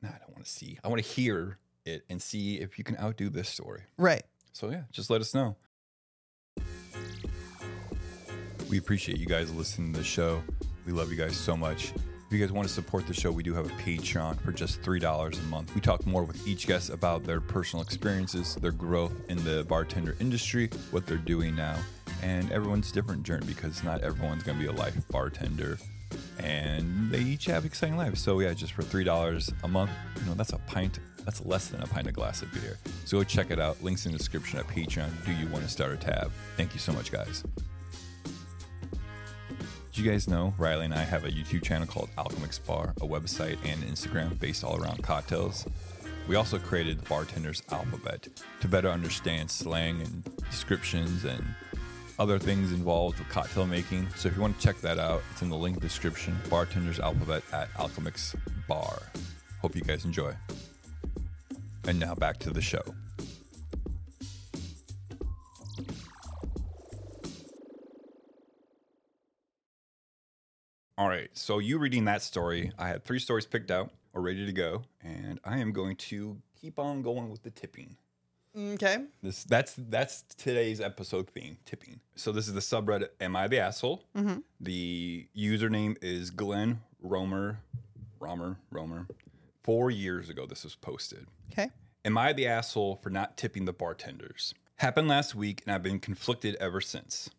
No, 0.00 0.08
I 0.08 0.18
don't 0.18 0.32
want 0.32 0.44
to 0.44 0.50
see. 0.50 0.78
I 0.82 0.88
want 0.88 1.02
to 1.02 1.08
hear 1.08 1.58
it 1.84 2.04
and 2.08 2.20
see 2.22 2.56
if 2.60 2.78
you 2.78 2.84
can 2.84 2.96
outdo 2.98 3.28
this 3.28 3.48
story. 3.48 3.82
Right. 3.98 4.22
So 4.52 4.70
yeah, 4.70 4.82
just 4.90 5.10
let 5.10 5.20
us 5.20 5.34
know. 5.34 5.56
We 8.70 8.78
appreciate 8.78 9.18
you 9.18 9.26
guys 9.26 9.52
listening 9.52 9.92
to 9.92 9.98
the 9.98 10.04
show. 10.04 10.42
We 10.86 10.92
love 10.92 11.10
you 11.10 11.16
guys 11.18 11.36
so 11.36 11.56
much. 11.56 11.92
If 12.32 12.38
you 12.38 12.46
guys 12.46 12.52
want 12.52 12.66
to 12.66 12.72
support 12.72 13.06
the 13.06 13.12
show, 13.12 13.30
we 13.30 13.42
do 13.42 13.52
have 13.52 13.66
a 13.66 13.74
Patreon 13.74 14.40
for 14.40 14.52
just 14.52 14.80
$3 14.80 15.38
a 15.38 15.42
month. 15.48 15.74
We 15.74 15.82
talk 15.82 16.06
more 16.06 16.24
with 16.24 16.48
each 16.48 16.66
guest 16.66 16.88
about 16.88 17.24
their 17.24 17.42
personal 17.42 17.82
experiences, 17.82 18.54
their 18.54 18.72
growth 18.72 19.12
in 19.28 19.36
the 19.44 19.66
bartender 19.68 20.16
industry, 20.18 20.70
what 20.92 21.06
they're 21.06 21.18
doing 21.18 21.54
now, 21.54 21.76
and 22.22 22.50
everyone's 22.50 22.90
different 22.90 23.22
journey 23.22 23.44
because 23.44 23.84
not 23.84 24.00
everyone's 24.00 24.44
going 24.44 24.56
to 24.56 24.64
be 24.64 24.70
a 24.70 24.72
life 24.72 24.96
bartender 25.10 25.76
and 26.38 27.10
they 27.10 27.20
each 27.20 27.44
have 27.44 27.66
exciting 27.66 27.98
lives. 27.98 28.22
So 28.22 28.40
yeah, 28.40 28.54
just 28.54 28.72
for 28.72 28.82
three 28.82 29.04
dollars 29.04 29.52
a 29.62 29.68
month, 29.68 29.90
you 30.18 30.24
know 30.24 30.32
that's 30.32 30.54
a 30.54 30.58
pint. 30.60 31.00
That's 31.26 31.44
less 31.44 31.68
than 31.68 31.82
a 31.82 31.86
pint 31.86 32.06
of 32.06 32.14
glass 32.14 32.40
of 32.40 32.50
beer. 32.54 32.78
So 33.04 33.18
go 33.18 33.24
check 33.24 33.50
it 33.50 33.60
out. 33.60 33.82
Links 33.82 34.06
in 34.06 34.12
the 34.12 34.16
description 34.16 34.58
at 34.58 34.66
Patreon. 34.68 35.10
Do 35.26 35.32
you 35.32 35.48
want 35.48 35.64
to 35.64 35.70
start 35.70 35.92
a 35.92 35.98
tab? 35.98 36.32
Thank 36.56 36.72
you 36.72 36.80
so 36.80 36.94
much, 36.94 37.12
guys. 37.12 37.44
Did 39.92 40.06
you 40.06 40.10
guys 40.10 40.26
know 40.26 40.54
Riley 40.56 40.86
and 40.86 40.94
I 40.94 41.02
have 41.02 41.26
a 41.26 41.28
YouTube 41.28 41.62
channel 41.62 41.86
called 41.86 42.08
Alchemix 42.16 42.64
Bar, 42.64 42.94
a 43.02 43.06
website 43.06 43.58
and 43.62 43.82
Instagram 43.82 44.40
based 44.40 44.64
all 44.64 44.82
around 44.82 45.02
cocktails? 45.02 45.66
We 46.26 46.34
also 46.34 46.58
created 46.58 46.98
the 46.98 47.04
Bartender's 47.04 47.62
Alphabet 47.70 48.26
to 48.62 48.68
better 48.68 48.88
understand 48.88 49.50
slang 49.50 50.00
and 50.00 50.24
descriptions 50.50 51.26
and 51.26 51.44
other 52.18 52.38
things 52.38 52.72
involved 52.72 53.18
with 53.18 53.28
cocktail 53.28 53.66
making. 53.66 54.08
So 54.16 54.28
if 54.28 54.34
you 54.34 54.40
want 54.40 54.58
to 54.58 54.66
check 54.66 54.80
that 54.80 54.98
out, 54.98 55.20
it's 55.30 55.42
in 55.42 55.50
the 55.50 55.56
link 55.56 55.78
description. 55.78 56.38
Bartender's 56.48 56.98
Alphabet 56.98 57.42
at 57.52 57.70
Alchemix 57.74 58.34
Bar. 58.66 59.02
Hope 59.60 59.76
you 59.76 59.82
guys 59.82 60.06
enjoy. 60.06 60.34
And 61.86 62.00
now 62.00 62.14
back 62.14 62.38
to 62.38 62.50
the 62.50 62.62
show. 62.62 62.82
All 70.98 71.08
right, 71.08 71.30
so 71.32 71.58
you 71.58 71.78
reading 71.78 72.04
that 72.04 72.22
story, 72.22 72.70
I 72.78 72.88
had 72.88 73.04
three 73.04 73.18
stories 73.18 73.46
picked 73.46 73.70
out 73.70 73.90
or 74.12 74.20
ready 74.20 74.44
to 74.44 74.52
go, 74.52 74.84
and 75.02 75.40
I 75.42 75.58
am 75.58 75.72
going 75.72 75.96
to 75.96 76.36
keep 76.60 76.78
on 76.78 77.00
going 77.00 77.30
with 77.30 77.42
the 77.42 77.50
tipping. 77.50 77.96
Okay. 78.56 78.98
This 79.22 79.44
that's 79.44 79.74
that's 79.78 80.22
today's 80.36 80.80
episode 80.80 81.30
theme, 81.30 81.56
tipping. 81.64 82.00
So 82.16 82.32
this 82.32 82.46
is 82.46 82.52
the 82.52 82.60
subreddit 82.60 83.08
Am 83.20 83.34
I 83.34 83.48
the 83.48 83.58
Asshole? 83.58 84.04
Mm-hmm. 84.14 84.40
The 84.60 85.26
username 85.34 85.96
is 86.02 86.28
Glenn 86.30 86.80
Romer 87.00 87.60
Romer 88.20 88.58
Romer. 88.70 89.06
Four 89.62 89.90
years 89.90 90.28
ago 90.28 90.44
this 90.44 90.64
was 90.64 90.74
posted. 90.74 91.26
Okay. 91.52 91.70
Am 92.04 92.18
I 92.18 92.34
the 92.34 92.46
asshole 92.46 92.96
for 92.96 93.08
not 93.08 93.38
tipping 93.38 93.64
the 93.64 93.72
bartenders? 93.72 94.52
Happened 94.76 95.08
last 95.08 95.34
week 95.34 95.62
and 95.64 95.74
I've 95.74 95.82
been 95.82 96.00
conflicted 96.00 96.54
ever 96.56 96.82
since. 96.82 97.30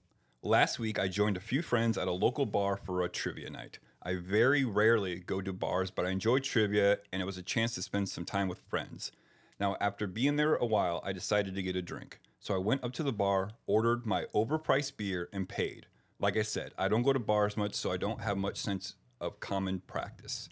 Last 0.45 0.77
week, 0.77 0.99
I 0.99 1.07
joined 1.07 1.37
a 1.37 1.39
few 1.39 1.61
friends 1.61 1.97
at 1.97 2.09
a 2.09 2.11
local 2.11 2.45
bar 2.45 2.75
for 2.75 3.01
a 3.01 3.07
trivia 3.07 3.49
night. 3.49 3.79
I 4.01 4.15
very 4.15 4.65
rarely 4.65 5.19
go 5.19 5.39
to 5.39 5.53
bars, 5.53 5.89
but 5.89 6.05
I 6.05 6.09
enjoy 6.09 6.39
trivia 6.39 6.97
and 7.13 7.21
it 7.21 7.25
was 7.25 7.37
a 7.37 7.41
chance 7.41 7.75
to 7.75 7.81
spend 7.81 8.09
some 8.09 8.25
time 8.25 8.49
with 8.49 8.59
friends. 8.67 9.13
Now, 9.57 9.77
after 9.79 10.05
being 10.05 10.35
there 10.35 10.55
a 10.55 10.65
while, 10.65 11.01
I 11.05 11.13
decided 11.13 11.55
to 11.55 11.63
get 11.63 11.77
a 11.77 11.81
drink. 11.81 12.19
So 12.41 12.53
I 12.53 12.57
went 12.57 12.83
up 12.83 12.91
to 12.95 13.03
the 13.03 13.13
bar, 13.13 13.51
ordered 13.67 14.05
my 14.05 14.25
overpriced 14.35 14.97
beer, 14.97 15.29
and 15.31 15.47
paid. 15.47 15.85
Like 16.19 16.35
I 16.35 16.41
said, 16.41 16.73
I 16.77 16.89
don't 16.89 17.03
go 17.03 17.13
to 17.13 17.19
bars 17.19 17.55
much, 17.55 17.73
so 17.73 17.93
I 17.93 17.95
don't 17.95 18.19
have 18.19 18.35
much 18.35 18.57
sense 18.57 18.95
of 19.21 19.39
common 19.39 19.79
practice. 19.87 20.49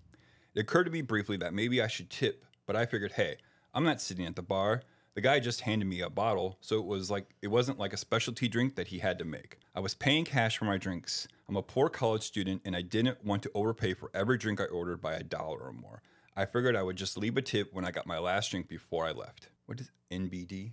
It 0.56 0.62
occurred 0.62 0.86
to 0.86 0.92
me 0.92 1.02
briefly 1.02 1.36
that 1.36 1.54
maybe 1.54 1.82
I 1.82 1.88
should 1.88 2.10
tip, 2.10 2.46
but 2.66 2.78
I 2.78 2.86
figured, 2.86 3.12
hey, 3.12 3.40
I'm 3.74 3.84
not 3.84 4.00
sitting 4.00 4.26
at 4.26 4.38
the 4.38 4.42
bar. 4.42 4.84
The 5.14 5.22
guy 5.22 5.42
just 5.42 5.62
handed 5.62 5.86
me 5.86 6.00
a 6.00 6.10
bottle, 6.10 6.58
so 6.62 6.80
it 6.80 6.86
was 6.86 7.12
like 7.12 7.26
it 7.42 7.50
wasn't 7.50 7.78
like 7.78 7.92
a 7.92 7.98
specialty 7.98 8.48
drink 8.48 8.76
that 8.76 8.88
he 8.88 9.00
had 9.00 9.20
to 9.20 9.26
make. 9.26 9.58
I 9.76 9.82
was 9.82 9.94
paying 9.94 10.24
cash 10.24 10.58
for 10.58 10.66
my 10.66 10.78
drinks. 10.78 11.28
I'm 11.50 11.58
a 11.58 11.62
poor 11.62 11.90
college 11.90 12.24
student 12.24 12.62
and 12.64 12.76
I 12.78 12.82
didn't 12.82 13.26
want 13.26 13.44
to 13.44 13.52
overpay 13.54 13.94
for 13.96 14.10
every 14.14 14.38
drink 14.38 14.62
I 14.62 14.66
ordered 14.66 15.02
by 15.02 15.14
a 15.16 15.24
dollar 15.24 15.60
or 15.60 15.74
more. 15.74 16.02
I 16.36 16.46
figured 16.46 16.78
I 16.78 16.84
would 16.84 16.96
just 16.96 17.18
leave 17.18 17.36
a 17.36 17.42
tip 17.42 17.74
when 17.74 17.84
I 17.84 17.92
got 17.92 18.08
my 18.08 18.20
last 18.20 18.52
drink 18.52 18.70
before 18.70 19.06
I 19.06 19.12
left. 19.12 19.50
What 19.66 19.82
is 19.82 19.92
NBD? 20.10 20.72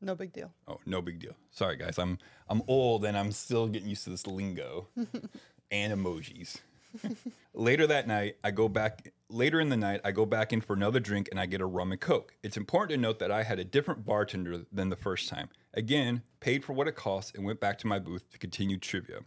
No 0.00 0.14
big 0.14 0.32
deal. 0.32 0.52
Oh, 0.68 0.78
no 0.86 1.02
big 1.02 1.18
deal. 1.18 1.34
Sorry 1.50 1.76
guys, 1.76 1.98
I'm 1.98 2.18
I'm 2.48 2.62
old 2.68 3.04
and 3.04 3.18
I'm 3.18 3.32
still 3.32 3.66
getting 3.66 3.88
used 3.88 4.04
to 4.04 4.10
this 4.10 4.26
lingo 4.26 4.86
and 5.70 5.92
emojis. 5.92 6.58
Later 7.54 7.86
that 7.86 8.06
night, 8.06 8.36
I 8.42 8.50
go 8.50 8.68
back. 8.68 9.12
Later 9.28 9.60
in 9.60 9.68
the 9.68 9.76
night, 9.76 10.00
I 10.04 10.12
go 10.12 10.26
back 10.26 10.52
in 10.52 10.60
for 10.60 10.74
another 10.74 11.00
drink 11.00 11.28
and 11.30 11.38
I 11.38 11.46
get 11.46 11.60
a 11.60 11.66
rum 11.66 11.92
and 11.92 12.00
coke. 12.00 12.34
It's 12.42 12.56
important 12.56 12.90
to 12.90 13.00
note 13.00 13.18
that 13.20 13.30
I 13.30 13.42
had 13.42 13.58
a 13.58 13.64
different 13.64 14.04
bartender 14.04 14.62
than 14.72 14.88
the 14.88 14.96
first 14.96 15.28
time. 15.28 15.48
Again, 15.74 16.22
paid 16.40 16.64
for 16.64 16.72
what 16.72 16.88
it 16.88 16.96
cost 16.96 17.34
and 17.34 17.44
went 17.44 17.60
back 17.60 17.78
to 17.78 17.86
my 17.86 17.98
booth 17.98 18.28
to 18.30 18.38
continue 18.38 18.76
trivia. 18.76 19.20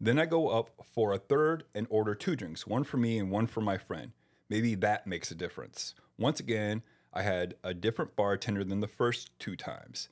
Then 0.00 0.18
I 0.18 0.26
go 0.26 0.48
up 0.48 0.70
for 0.92 1.12
a 1.12 1.18
third 1.18 1.64
and 1.74 1.86
order 1.90 2.14
two 2.14 2.36
drinks, 2.36 2.66
one 2.66 2.84
for 2.84 2.96
me 2.96 3.18
and 3.18 3.30
one 3.30 3.46
for 3.46 3.60
my 3.60 3.78
friend. 3.78 4.12
Maybe 4.48 4.74
that 4.76 5.06
makes 5.06 5.30
a 5.30 5.34
difference. 5.34 5.94
Once 6.18 6.40
again, 6.40 6.82
I 7.12 7.22
had 7.22 7.54
a 7.62 7.74
different 7.74 8.16
bartender 8.16 8.64
than 8.64 8.80
the 8.80 8.88
first 8.88 9.30
two 9.38 9.56
times. 9.56 10.08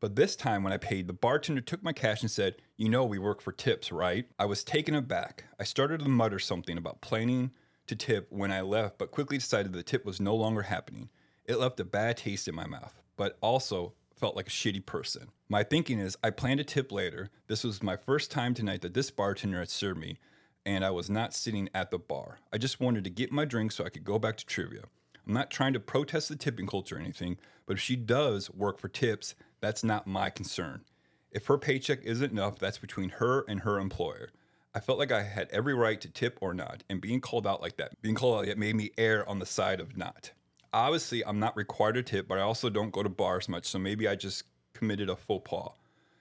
But 0.00 0.14
this 0.14 0.36
time, 0.36 0.62
when 0.62 0.72
I 0.72 0.76
paid, 0.76 1.06
the 1.06 1.12
bartender 1.12 1.62
took 1.62 1.82
my 1.82 1.92
cash 1.92 2.20
and 2.20 2.30
said, 2.30 2.56
You 2.76 2.88
know, 2.88 3.04
we 3.04 3.18
work 3.18 3.40
for 3.40 3.52
tips, 3.52 3.90
right? 3.90 4.26
I 4.38 4.44
was 4.44 4.62
taken 4.62 4.94
aback. 4.94 5.44
I 5.58 5.64
started 5.64 6.00
to 6.00 6.08
mutter 6.08 6.38
something 6.38 6.76
about 6.76 7.00
planning 7.00 7.52
to 7.86 7.96
tip 7.96 8.26
when 8.30 8.52
I 8.52 8.60
left, 8.60 8.98
but 8.98 9.10
quickly 9.10 9.38
decided 9.38 9.72
the 9.72 9.82
tip 9.82 10.04
was 10.04 10.20
no 10.20 10.34
longer 10.34 10.62
happening. 10.62 11.08
It 11.44 11.58
left 11.58 11.80
a 11.80 11.84
bad 11.84 12.18
taste 12.18 12.48
in 12.48 12.54
my 12.54 12.66
mouth, 12.66 13.00
but 13.16 13.38
also 13.40 13.94
felt 14.16 14.36
like 14.36 14.48
a 14.48 14.50
shitty 14.50 14.84
person. 14.84 15.28
My 15.48 15.62
thinking 15.62 15.98
is 15.98 16.16
I 16.22 16.30
planned 16.30 16.60
a 16.60 16.64
tip 16.64 16.90
later. 16.90 17.30
This 17.46 17.64
was 17.64 17.82
my 17.82 17.96
first 17.96 18.30
time 18.30 18.54
tonight 18.54 18.82
that 18.82 18.94
this 18.94 19.10
bartender 19.10 19.60
had 19.60 19.70
served 19.70 20.00
me, 20.00 20.18
and 20.64 20.84
I 20.84 20.90
was 20.90 21.08
not 21.08 21.34
sitting 21.34 21.68
at 21.74 21.90
the 21.90 21.98
bar. 21.98 22.40
I 22.52 22.58
just 22.58 22.80
wanted 22.80 23.04
to 23.04 23.10
get 23.10 23.30
my 23.30 23.44
drink 23.44 23.72
so 23.72 23.84
I 23.84 23.90
could 23.90 24.04
go 24.04 24.18
back 24.18 24.36
to 24.38 24.46
trivia. 24.46 24.84
I'm 25.26 25.34
not 25.34 25.50
trying 25.50 25.72
to 25.72 25.80
protest 25.80 26.28
the 26.28 26.36
tipping 26.36 26.66
culture 26.66 26.96
or 26.96 27.00
anything, 27.00 27.36
but 27.66 27.74
if 27.74 27.82
she 27.82 27.96
does 27.96 28.50
work 28.50 28.78
for 28.78 28.88
tips, 28.88 29.34
that's 29.60 29.84
not 29.84 30.06
my 30.06 30.30
concern. 30.30 30.82
If 31.30 31.46
her 31.46 31.58
paycheck 31.58 32.04
isn't 32.04 32.32
enough, 32.32 32.58
that's 32.58 32.78
between 32.78 33.10
her 33.10 33.44
and 33.48 33.60
her 33.60 33.78
employer. 33.78 34.30
I 34.74 34.80
felt 34.80 34.98
like 34.98 35.12
I 35.12 35.22
had 35.22 35.48
every 35.50 35.74
right 35.74 36.00
to 36.00 36.08
tip 36.08 36.38
or 36.40 36.54
not, 36.54 36.84
and 36.88 37.00
being 37.00 37.20
called 37.20 37.46
out 37.46 37.62
like 37.62 37.76
that, 37.78 38.00
being 38.02 38.14
called 38.14 38.38
out, 38.38 38.48
it 38.48 38.58
made 38.58 38.76
me 38.76 38.90
err 38.98 39.28
on 39.28 39.38
the 39.38 39.46
side 39.46 39.80
of 39.80 39.96
not. 39.96 40.32
Obviously, 40.72 41.24
I'm 41.24 41.38
not 41.38 41.56
required 41.56 41.94
to 41.94 42.02
tip, 42.02 42.28
but 42.28 42.38
I 42.38 42.42
also 42.42 42.68
don't 42.68 42.92
go 42.92 43.02
to 43.02 43.08
bars 43.08 43.48
much, 43.48 43.66
so 43.66 43.78
maybe 43.78 44.06
I 44.06 44.14
just 44.14 44.44
committed 44.74 45.08
a 45.08 45.16
faux 45.16 45.48
pas. 45.48 45.72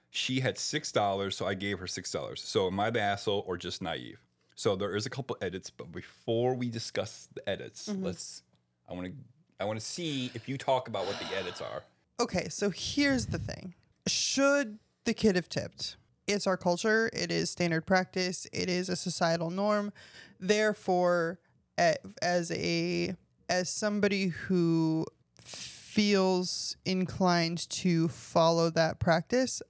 She 0.09 0.39
had 0.39 0.57
six 0.57 0.93
dollars, 0.93 1.35
so 1.35 1.45
I 1.45 1.53
gave 1.53 1.79
her 1.79 1.87
six 1.87 2.09
dollars. 2.11 2.41
So 2.41 2.67
am 2.67 2.79
I 2.79 2.89
the 2.89 3.01
asshole 3.01 3.43
or 3.45 3.57
just 3.57 3.81
naive? 3.81 4.19
So 4.55 4.77
there 4.77 4.95
is 4.95 5.05
a 5.05 5.09
couple 5.09 5.35
edits, 5.41 5.69
but 5.69 5.91
before 5.91 6.55
we 6.55 6.69
discuss 6.69 7.27
the 7.33 7.47
edits, 7.49 7.89
mm-hmm. 7.89 8.05
let's. 8.05 8.41
I 8.89 8.93
want 8.93 9.07
to. 9.07 9.13
I 9.59 9.65
want 9.65 9.79
to 9.79 9.85
see 9.85 10.31
if 10.33 10.49
you 10.49 10.57
talk 10.57 10.87
about 10.87 11.05
what 11.05 11.17
the 11.19 11.35
edits 11.37 11.61
are. 11.61 11.83
Okay, 12.19 12.47
so 12.49 12.69
here's 12.69 13.27
the 13.27 13.39
thing. 13.39 13.73
Should 14.07 14.79
the 15.05 15.13
kid 15.13 15.35
have 15.35 15.49
tipped? 15.49 15.97
It's 16.27 16.47
our 16.47 16.57
culture, 16.57 17.09
it 17.13 17.31
is 17.31 17.49
standard 17.49 17.85
practice, 17.85 18.47
it 18.51 18.69
is 18.69 18.89
a 18.89 18.95
societal 18.95 19.49
norm. 19.49 19.93
Therefore, 20.39 21.39
as 21.77 22.51
a 22.51 23.15
as 23.47 23.69
somebody 23.69 24.27
who 24.27 25.05
feels 25.39 26.77
inclined 26.83 27.69
to 27.69 28.07
follow 28.07 28.69
that 28.71 28.99
practice, 28.99 29.61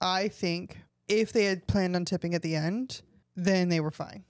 I 0.00 0.28
think 0.28 0.78
if 1.08 1.32
they 1.32 1.44
had 1.44 1.66
planned 1.66 1.94
on 1.94 2.04
tipping 2.04 2.34
at 2.34 2.42
the 2.42 2.56
end, 2.56 3.02
then 3.36 3.68
they 3.68 3.80
were 3.80 3.90
fine. 3.90 4.24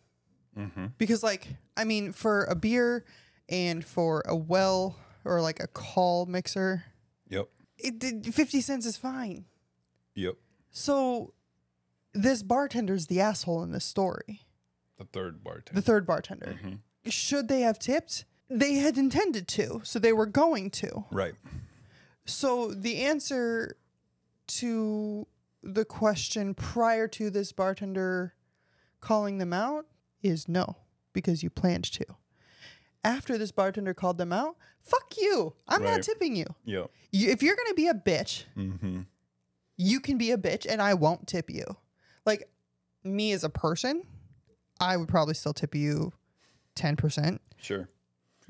Mm-hmm. 0.58 0.86
Because 0.98 1.22
like, 1.22 1.48
I 1.76 1.84
mean, 1.84 2.12
for 2.12 2.44
a 2.44 2.56
beer 2.56 3.04
and 3.48 3.84
for 3.84 4.22
a 4.26 4.36
well 4.36 4.96
or 5.24 5.40
like 5.40 5.60
a 5.60 5.66
call 5.66 6.26
mixer, 6.26 6.84
Yep. 7.28 7.48
it 7.78 7.98
did 7.98 8.34
50 8.34 8.60
cents 8.60 8.86
is 8.86 8.96
fine. 8.96 9.44
Yep. 10.14 10.34
So 10.70 11.34
this 12.14 12.42
bartender's 12.42 13.06
the 13.06 13.20
asshole 13.20 13.62
in 13.62 13.72
this 13.72 13.84
story. 13.84 14.42
The 14.98 15.04
third 15.04 15.42
bartender. 15.44 15.80
The 15.80 15.82
third 15.84 16.06
bartender. 16.06 16.58
Mm-hmm. 16.62 17.10
Should 17.10 17.48
they 17.48 17.60
have 17.60 17.78
tipped? 17.78 18.24
They 18.50 18.74
had 18.74 18.96
intended 18.98 19.46
to, 19.48 19.80
so 19.84 19.98
they 19.98 20.12
were 20.12 20.26
going 20.26 20.70
to. 20.72 21.04
right. 21.10 21.34
So 22.24 22.72
the 22.72 23.02
answer 23.04 23.76
to 24.48 25.26
the 25.62 25.84
question 25.84 26.54
prior 26.54 27.08
to 27.08 27.30
this 27.30 27.52
bartender 27.52 28.34
calling 29.00 29.38
them 29.38 29.52
out 29.52 29.86
is 30.22 30.48
no, 30.48 30.76
because 31.12 31.42
you 31.42 31.50
planned 31.50 31.84
to. 31.92 32.04
After 33.08 33.38
this 33.38 33.50
bartender 33.52 33.94
called 33.94 34.18
them 34.18 34.32
out, 34.32 34.56
fuck 34.82 35.14
you. 35.18 35.54
I'm 35.66 35.82
not 35.82 36.02
tipping 36.02 36.36
you. 36.36 36.44
Yep. 36.64 36.90
you 37.12 37.30
if 37.30 37.42
you're 37.42 37.56
going 37.56 37.68
to 37.68 37.74
be 37.74 37.88
a 37.88 37.94
bitch, 37.94 38.44
Mm-hmm. 38.56 39.00
you 39.76 40.00
can 40.00 40.18
be 40.18 40.30
a 40.30 40.38
bitch 40.38 40.66
and 40.68 40.82
I 40.82 40.94
won't 40.94 41.26
tip 41.26 41.48
you. 41.50 41.64
Like 42.26 42.48
me 43.04 43.32
as 43.32 43.44
a 43.44 43.48
person, 43.48 44.02
I 44.80 44.96
would 44.96 45.08
probably 45.08 45.34
still 45.34 45.54
tip 45.54 45.74
you 45.74 46.12
10% 46.76 47.38
Sure. 47.56 47.88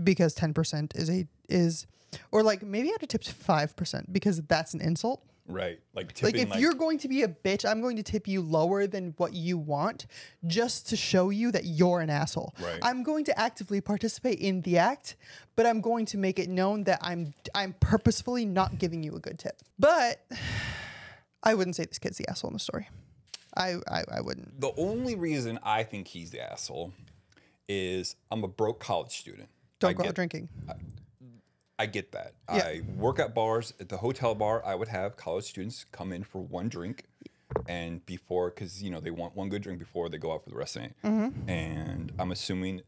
because 0.03 0.35
10% 0.35 0.97
is 0.97 1.09
a 1.09 1.27
is 1.49 1.87
or 2.33 2.43
like 2.43 2.63
maybe 2.63 2.89
I'd 2.89 3.01
have 3.01 3.09
tipped 3.09 3.31
5% 3.47 4.13
because 4.13 4.43
that's 4.43 4.75
an 4.75 4.81
insult. 4.81 5.23
Right. 5.49 5.81
Like 5.95 6.07
Like 6.23 6.35
tipping. 6.35 6.53
if 6.53 6.57
you're 6.57 6.75
going 6.75 6.99
to 6.99 7.09
be 7.09 7.23
a 7.23 7.29
bitch, 7.29 7.69
I'm 7.69 7.81
going 7.81 7.97
to 7.97 8.03
tip 8.03 8.29
you 8.29 8.43
lower 8.43 8.87
than 8.87 9.15
what 9.17 9.33
you 9.33 9.57
want 9.57 10.07
just 10.47 10.89
to 10.91 10.97
show 10.97 11.31
you 11.31 11.51
that 11.53 11.65
you're 11.65 12.01
an 12.01 12.11
asshole. 12.11 12.55
Right. 12.61 12.79
I'm 12.83 13.03
going 13.03 13.25
to 13.25 13.41
actively 13.41 13.81
participate 13.81 14.39
in 14.39 14.61
the 14.61 14.79
act, 14.79 15.17
but 15.57 15.65
I'm 15.67 15.81
going 15.81 16.05
to 16.07 16.19
make 16.19 16.39
it 16.39 16.49
known 16.49 16.85
that 16.85 16.99
I'm 17.03 17.35
I'm 17.55 17.75
purposefully 17.81 18.45
not 18.45 18.79
giving 18.79 19.03
you 19.03 19.17
a 19.17 19.21
good 19.21 19.39
tip. 19.39 19.57
But 19.79 20.21
I 21.43 21.55
wouldn't 21.55 21.77
say 21.77 21.87
this 21.87 21.99
kid's 21.99 22.19
the 22.19 22.29
asshole 22.29 22.51
in 22.51 22.55
the 22.55 22.61
story. 22.61 22.89
I 23.57 23.77
I, 23.89 24.05
I 24.19 24.21
wouldn't. 24.21 24.61
the 24.61 24.73
only 24.77 25.15
reason 25.17 25.59
I 25.63 25.83
think 25.83 26.09
he's 26.09 26.31
the 26.31 26.41
asshole 26.43 26.93
is 27.69 28.17
I'm 28.31 28.45
a 28.45 28.49
broke 28.49 28.81
college 28.81 29.19
student. 29.19 29.49
Don't 29.81 29.91
I 29.91 29.93
go 29.95 30.03
get, 30.03 30.11
out 30.11 30.15
drinking. 30.15 30.49
I 30.69 30.75
get 31.87 32.13
that. 32.13 32.35
Yeah. 32.53 32.65
I 32.65 32.83
work 32.97 33.19
at 33.19 33.35
bars. 33.35 33.73
At 33.81 33.89
the 33.89 33.99
hotel 33.99 34.35
bar, 34.35 34.65
I 34.65 34.75
would 34.75 34.89
have 34.89 35.17
college 35.17 35.45
students 35.45 35.87
come 35.93 36.13
in 36.13 36.25
for 36.25 36.41
one 36.41 36.69
drink, 36.69 37.05
and 37.69 38.05
before, 38.05 38.51
because 38.51 38.83
you 38.83 38.91
know 38.91 39.01
they 39.01 39.11
want 39.11 39.37
one 39.37 39.49
good 39.49 39.63
drink 39.63 39.79
before 39.79 40.09
they 40.09 40.19
go 40.19 40.33
out 40.33 40.45
for 40.45 40.51
the 40.51 40.57
rest 40.57 40.77
of 40.77 40.83
the 40.83 40.89
night. 40.89 40.97
Mm-hmm. 41.05 41.49
And 41.49 42.13
I'm 42.19 42.33
assuming 42.33 42.83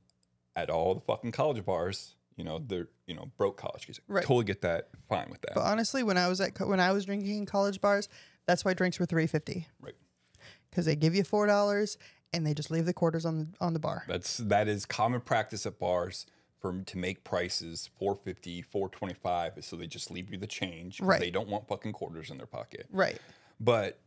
at 0.56 0.70
all 0.70 0.94
the 0.94 1.00
fucking 1.00 1.32
college 1.32 1.64
bars, 1.64 2.16
you 2.36 2.44
know, 2.44 2.60
they're 2.66 2.88
you 3.06 3.14
know 3.14 3.30
broke 3.36 3.56
college 3.56 3.86
kids. 3.86 4.00
Right. 4.08 4.24
Totally 4.24 4.44
get 4.44 4.62
that. 4.62 4.88
Fine 5.08 5.28
with 5.30 5.40
that. 5.42 5.54
But 5.54 5.64
honestly, 5.64 6.02
when 6.02 6.18
I 6.18 6.28
was 6.28 6.40
at 6.40 6.54
co- 6.54 6.66
when 6.66 6.80
I 6.80 6.92
was 6.92 7.04
drinking 7.04 7.36
in 7.36 7.46
college 7.46 7.80
bars, 7.80 8.08
that's 8.46 8.64
why 8.64 8.74
drinks 8.74 8.98
were 8.98 9.06
350 9.06 9.68
right. 9.80 9.94
because 10.70 10.86
they 10.86 10.96
give 10.96 11.14
you 11.14 11.22
four 11.22 11.46
dollars 11.46 11.98
and 12.32 12.46
they 12.46 12.54
just 12.54 12.70
leave 12.70 12.86
the 12.86 12.92
quarters 12.92 13.24
on 13.24 13.38
the 13.38 13.46
on 13.60 13.72
the 13.72 13.78
bar. 13.78 14.04
That's 14.08 14.38
that 14.38 14.68
is 14.68 14.86
common 14.86 15.20
practice 15.20 15.66
at 15.66 15.78
bars 15.78 16.26
for 16.60 16.82
to 16.82 16.98
make 16.98 17.24
prices 17.24 17.88
450 17.98 18.62
425 18.62 19.64
so 19.64 19.76
they 19.76 19.86
just 19.86 20.10
leave 20.10 20.30
you 20.30 20.36
the 20.38 20.46
change 20.46 21.00
Right. 21.00 21.20
they 21.20 21.30
don't 21.30 21.48
want 21.48 21.66
fucking 21.66 21.92
quarters 21.92 22.30
in 22.30 22.36
their 22.36 22.46
pocket 22.46 22.86
Right. 22.90 23.18
but 23.58 23.98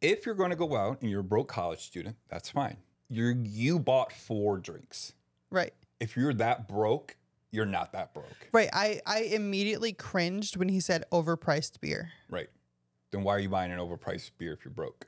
if 0.00 0.26
you're 0.26 0.34
going 0.34 0.50
to 0.50 0.56
go 0.56 0.76
out 0.76 1.00
and 1.02 1.10
you're 1.10 1.20
a 1.20 1.24
broke 1.24 1.48
college 1.48 1.80
student 1.80 2.16
that's 2.28 2.50
fine 2.50 2.78
you're 3.08 3.32
you 3.32 3.78
bought 3.78 4.12
four 4.12 4.58
drinks 4.58 5.12
Right. 5.50 5.74
if 6.00 6.16
you're 6.16 6.34
that 6.34 6.66
broke 6.68 7.16
you're 7.50 7.66
not 7.66 7.92
that 7.92 8.14
broke 8.14 8.48
Right. 8.52 8.70
I, 8.72 9.00
I 9.06 9.20
immediately 9.20 9.92
cringed 9.92 10.56
when 10.56 10.68
he 10.70 10.80
said 10.80 11.04
overpriced 11.12 11.80
beer. 11.80 12.10
right 12.30 12.48
then 13.10 13.22
why 13.22 13.34
are 13.34 13.38
you 13.40 13.50
buying 13.50 13.70
an 13.70 13.78
overpriced 13.78 14.30
beer 14.38 14.52
if 14.54 14.64
you're 14.64 14.72
broke 14.72 15.06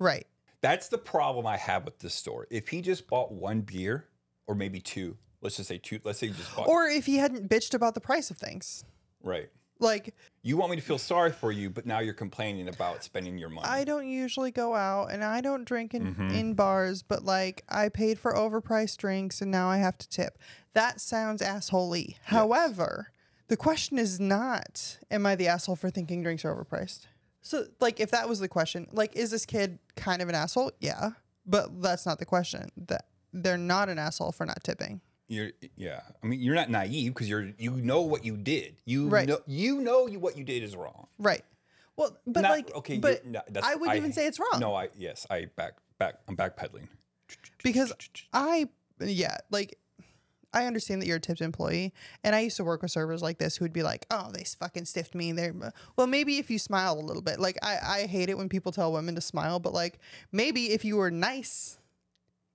Right. 0.00 0.26
that's 0.60 0.88
the 0.88 0.98
problem 0.98 1.46
i 1.46 1.56
have 1.56 1.84
with 1.84 2.00
this 2.00 2.14
store 2.14 2.48
if 2.50 2.68
he 2.68 2.80
just 2.82 3.06
bought 3.06 3.30
one 3.32 3.60
beer 3.60 4.08
or 4.48 4.56
maybe 4.56 4.80
two 4.80 5.16
let's 5.42 5.56
just 5.56 5.68
say 5.68 5.76
two 5.78 5.98
let's 6.04 6.18
say 6.18 6.28
he 6.28 6.32
just 6.32 6.54
bought 6.56 6.68
Or 6.68 6.86
if 6.86 7.04
he 7.06 7.16
hadn't 7.18 7.48
bitched 7.50 7.74
about 7.74 7.94
the 7.94 8.00
price 8.00 8.30
of 8.30 8.38
things. 8.38 8.84
right 9.22 9.50
Like, 9.78 10.14
You 10.42 10.56
want 10.56 10.70
me 10.70 10.76
to 10.76 10.82
feel 10.82 10.98
sorry 10.98 11.32
for 11.32 11.50
you, 11.52 11.68
but 11.68 11.84
now 11.86 11.98
you're 11.98 12.14
complaining 12.14 12.68
about 12.68 13.02
spending 13.04 13.36
your 13.38 13.48
money. 13.48 13.66
I 13.68 13.82
don't 13.84 14.06
usually 14.08 14.50
go 14.52 14.74
out 14.74 15.06
and 15.12 15.22
I 15.24 15.40
don't 15.40 15.64
drink 15.64 15.92
in, 15.94 16.14
Mm-hmm. 16.14 16.30
in 16.30 16.54
bars, 16.54 17.02
but 17.02 17.24
like 17.24 17.64
I 17.68 17.88
paid 17.88 18.18
for 18.18 18.32
overpriced 18.34 18.96
drinks 18.98 19.42
and 19.42 19.50
now 19.50 19.68
I 19.68 19.78
have 19.78 19.98
to 19.98 20.08
tip. 20.08 20.38
That 20.74 21.00
sounds 21.00 21.42
assholey. 21.42 22.14
However, 22.24 23.08
the 23.48 23.56
question 23.56 23.98
is 23.98 24.18
not, 24.20 24.98
am 25.10 25.26
I 25.26 25.34
the 25.34 25.48
asshole 25.48 25.76
for 25.76 25.90
thinking 25.90 26.22
drinks 26.22 26.44
are 26.44 26.54
overpriced? 26.54 27.06
So, 27.44 27.66
like, 27.80 27.98
if 27.98 28.10
that 28.12 28.28
was 28.28 28.38
the 28.38 28.46
question, 28.48 28.86
like, 28.92 29.16
is 29.16 29.30
this 29.32 29.44
kid 29.44 29.80
kind 29.96 30.22
of 30.22 30.28
an 30.28 30.34
asshole? 30.36 30.70
Yeah, 30.80 31.10
but 31.44 31.82
that's 31.82 32.06
not 32.06 32.18
the 32.20 32.24
question. 32.24 32.68
That 32.76 33.06
they're 33.32 33.58
not 33.58 33.88
an 33.88 33.98
asshole 33.98 34.30
for 34.32 34.46
not 34.46 34.62
tipping. 34.62 35.00
You're, 35.32 35.52
yeah. 35.76 36.00
I 36.22 36.26
mean, 36.26 36.40
you're 36.40 36.54
not 36.54 36.68
naive 36.68 37.14
because 37.14 37.28
you're 37.28 37.50
you 37.58 37.70
know 37.70 38.02
what 38.02 38.24
you 38.24 38.36
did. 38.36 38.76
You 38.84 39.08
Right. 39.08 39.26
know 39.26 39.40
you 39.46 39.80
know 39.80 40.06
you, 40.06 40.18
what 40.18 40.36
you 40.36 40.44
did 40.44 40.62
is 40.62 40.76
wrong. 40.76 41.06
Right. 41.18 41.42
Well, 41.96 42.16
but 42.26 42.42
Not- 42.42 42.50
like, 42.50 42.74
okay, 42.74 42.98
but 42.98 43.24
no, 43.26 43.40
I 43.62 43.74
wouldn't 43.76 43.96
even 43.96 44.12
say 44.12 44.26
it's 44.26 44.38
wrong. 44.38 44.60
No, 44.60 44.74
I 44.74 44.88
yes, 44.96 45.26
I 45.30 45.46
back 45.56 45.74
back. 45.98 46.16
I'm 46.28 46.36
backpedaling. 46.36 46.88
because 47.62 47.92
I 48.32 48.68
yeah, 49.00 49.38
like 49.50 49.78
I 50.54 50.66
understand 50.66 51.00
that 51.00 51.06
you're 51.06 51.16
a 51.16 51.20
tipped 51.20 51.40
employee, 51.40 51.94
and 52.22 52.34
I 52.36 52.40
used 52.40 52.58
to 52.58 52.64
work 52.64 52.82
with 52.82 52.90
servers 52.90 53.22
like 53.22 53.38
this 53.38 53.56
who 53.56 53.64
would 53.64 53.72
be 53.72 53.82
like, 53.82 54.04
"Oh, 54.10 54.30
they 54.32 54.44
fucking 54.44 54.84
stiffed 54.84 55.14
me." 55.14 55.32
They're 55.32 55.54
well, 55.96 56.06
maybe 56.06 56.36
if 56.38 56.50
you 56.50 56.58
smile 56.58 56.98
a 56.98 57.00
little 57.00 57.22
bit. 57.22 57.40
Like 57.40 57.56
I, 57.62 57.78
I 57.82 58.06
hate 58.06 58.28
it 58.28 58.36
when 58.36 58.48
people 58.50 58.70
tell 58.72 58.92
women 58.92 59.14
to 59.14 59.22
smile, 59.22 59.60
but 59.60 59.72
like 59.72 59.98
maybe 60.30 60.72
if 60.72 60.84
you 60.84 60.96
were 60.96 61.10
nice, 61.10 61.78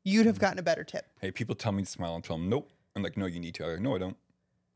you'd 0.07 0.25
have 0.25 0.39
gotten 0.39 0.57
a 0.57 0.63
better 0.63 0.83
tip. 0.83 1.05
Hey, 1.19 1.31
people 1.31 1.53
tell 1.55 1.71
me 1.71 1.83
to 1.83 1.89
smile. 1.89 2.15
and 2.15 2.23
tell 2.23 2.37
them 2.37 2.49
nope. 2.49 2.69
I'm 2.95 3.03
like, 3.03 3.17
no, 3.17 3.25
you 3.25 3.39
need 3.39 3.53
to. 3.55 3.65
I'm 3.65 3.71
like, 3.71 3.81
no, 3.81 3.95
I 3.95 3.99
don't. 3.99 4.17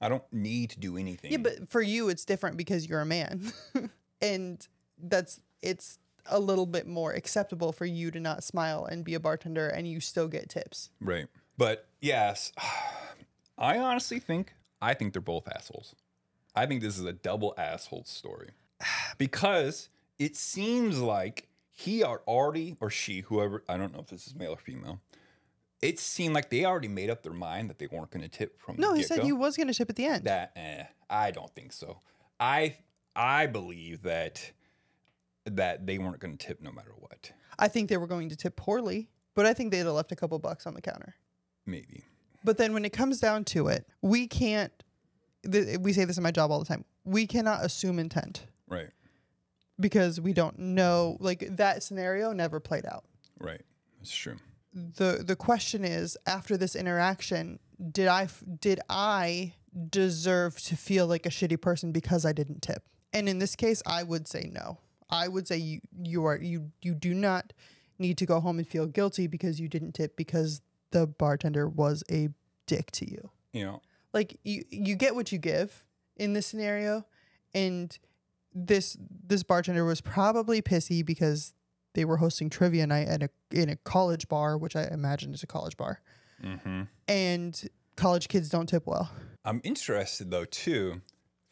I 0.02 0.10
don't 0.10 0.24
need 0.32 0.72
to 0.72 0.80
do 0.80 0.98
anything. 0.98 1.32
Yeah, 1.32 1.38
but 1.38 1.70
for 1.70 1.82
you, 1.82 2.10
it's 2.10 2.26
different 2.26 2.58
because 2.58 2.90
you're 2.90 3.02
a 3.02 3.06
man, 3.06 3.54
and 4.22 4.68
that's 5.02 5.40
it's 5.62 6.00
a 6.26 6.40
little 6.40 6.66
bit 6.66 6.88
more 6.88 7.14
acceptable 7.14 7.72
for 7.72 7.86
you 7.86 8.10
to 8.12 8.20
not 8.20 8.44
smile 8.44 8.86
and 8.86 9.04
be 9.06 9.14
a 9.14 9.20
bartender, 9.20 9.68
and 9.68 9.88
you 9.88 10.00
still 10.00 10.28
get 10.28 10.50
tips. 10.50 10.90
Right. 11.00 11.28
But 11.58 11.88
yes, 12.00 12.52
I 13.58 13.78
honestly 13.78 14.20
think 14.20 14.54
I 14.82 14.94
think 14.96 15.14
they're 15.14 15.22
both 15.22 15.48
assholes. 15.48 15.96
I 16.56 16.66
think 16.66 16.82
this 16.82 16.98
is 16.98 17.06
a 17.06 17.14
double 17.14 17.54
asshole 17.58 18.04
story. 18.06 18.50
Because 19.18 19.90
it 20.18 20.36
seems 20.36 21.00
like 21.00 21.48
he 21.72 22.02
are 22.04 22.22
already 22.28 22.76
or 22.80 22.90
she, 22.90 23.22
whoever 23.22 23.64
I 23.70 23.78
don't 23.78 23.94
know 23.94 24.00
if 24.00 24.08
this 24.08 24.26
is 24.26 24.36
male 24.36 24.54
or 24.54 24.58
female, 24.58 25.00
it 25.82 26.00
seemed 26.00 26.34
like 26.36 26.50
they 26.50 26.66
already 26.66 26.88
made 26.88 27.10
up 27.10 27.24
their 27.24 27.34
mind 27.34 27.70
that 27.70 27.80
they 27.80 27.88
weren't 27.88 28.12
going 28.12 28.22
to 28.22 28.30
tip 28.30 28.60
from 28.62 28.76
No, 28.78 28.94
he 28.94 29.04
said 29.04 29.24
he 29.24 29.32
was 29.34 29.58
going 29.58 29.68
to 29.68 29.74
tip 29.74 29.90
at 29.90 29.96
the 29.96 30.06
end. 30.06 30.26
that 30.26 30.52
eh, 30.56 30.84
I 31.10 31.32
don't 31.32 31.54
think 31.54 31.74
so. 31.74 32.00
I 32.40 32.76
I 33.16 33.48
believe 33.48 34.04
that 34.04 34.52
that 35.46 35.86
they 35.88 35.98
weren't 35.98 36.20
going 36.20 36.38
to 36.38 36.46
tip 36.48 36.62
no 36.62 36.72
matter 36.72 36.92
what. 37.00 37.32
I 37.58 37.68
think 37.68 37.90
they 37.90 37.98
were 37.98 38.08
going 38.08 38.30
to 38.30 38.36
tip 38.36 38.56
poorly, 38.56 39.10
but 39.36 39.46
I 39.46 39.54
think 39.54 39.72
they'd 39.72 39.80
have 39.80 39.88
left 39.88 40.12
a 40.12 40.16
couple 40.16 40.38
bucks 40.40 40.66
on 40.68 40.74
the 40.74 40.82
counter. 40.82 41.16
Maybe. 41.66 42.04
But 42.44 42.58
then 42.58 42.74
when 42.74 42.86
it 42.86 42.92
comes 42.94 43.20
down 43.20 43.44
to 43.46 43.68
it, 43.68 43.86
we 44.02 44.28
can't. 44.28 44.72
Th- 45.52 45.78
we 45.80 45.94
say 45.94 46.06
this 46.06 46.18
in 46.18 46.24
my 46.24 46.32
job 46.32 46.52
all 46.52 46.60
the 46.60 46.66
time. 46.66 46.86
We 47.04 47.26
cannot 47.28 47.66
assume 47.66 47.98
intent 48.00 48.46
Right. 48.68 48.90
because 49.80 50.22
we 50.22 50.34
don't 50.34 50.58
know. 50.60 51.18
Like 51.20 51.46
that 51.58 51.84
scenario 51.84 52.32
never 52.34 52.60
played 52.60 52.86
out. 52.86 53.06
Right. 53.40 53.62
That's 54.00 54.14
true. 54.16 54.38
The 54.74 55.24
The 55.26 55.36
question 55.36 55.84
is, 55.84 56.18
after 56.26 56.58
this 56.58 56.76
interaction, 56.76 57.60
did 57.92 58.08
I 58.08 58.28
did 58.60 58.80
I 58.90 59.54
deserve 59.90 60.60
to 60.64 60.76
feel 60.76 61.08
like 61.08 61.26
a 61.26 61.30
shitty 61.30 61.60
person 61.62 61.92
because 61.92 62.26
I 62.26 62.34
didn't 62.34 62.62
tip? 62.62 62.84
And 63.14 63.28
in 63.28 63.40
this 63.40 63.56
case, 63.56 63.82
I 63.86 64.04
would 64.04 64.28
say 64.28 64.50
no. 64.52 64.80
I 65.10 65.28
would 65.28 65.48
say 65.48 65.58
you 65.58 65.82
you 66.02 66.26
are 66.26 66.38
you 66.38 66.72
you 66.82 66.94
do 66.94 67.14
not 67.14 67.54
need 68.00 68.18
to 68.18 68.26
go 68.26 68.40
home 68.40 68.58
and 68.58 68.68
feel 68.68 68.88
guilty 68.88 69.28
because 69.28 69.60
you 69.60 69.68
didn't 69.68 69.94
tip 69.94 70.16
because 70.16 70.62
the 70.92 71.06
bartender 71.06 71.68
was 71.68 72.04
a 72.12 72.30
dick 72.66 72.92
to 72.92 73.10
you. 73.10 73.30
You 73.54 73.66
know. 73.66 73.82
like 74.14 74.40
you 74.44 74.64
you 74.70 74.96
get 74.96 75.16
what 75.16 75.32
you 75.32 75.38
give 75.38 75.84
in 76.16 76.34
this 76.34 76.48
scenario 76.48 77.06
and 77.54 77.98
this 78.54 78.98
this 79.28 79.44
bartender 79.44 79.84
was 79.84 80.00
probably 80.02 80.62
pissy 80.62 81.06
because 81.06 81.54
they 81.94 82.06
were 82.06 82.18
hosting 82.18 82.50
trivia 82.50 82.86
night 82.88 83.08
at 83.08 83.22
a 83.24 83.30
in 83.52 83.70
a 83.70 83.76
college 83.78 84.28
bar 84.28 84.58
which 84.58 84.76
i 84.76 84.84
imagine 84.86 85.34
is 85.34 85.44
a 85.44 85.48
college 85.48 85.78
bar 85.78 86.02
Mm-hmm. 86.44 86.84
and 87.08 87.70
college 87.96 88.28
kids 88.28 88.50
don't 88.50 88.68
tip 88.68 88.88
well 88.88 89.12
I'm 89.46 89.62
interested 89.64 90.32
though 90.32 90.46
too. 90.46 91.02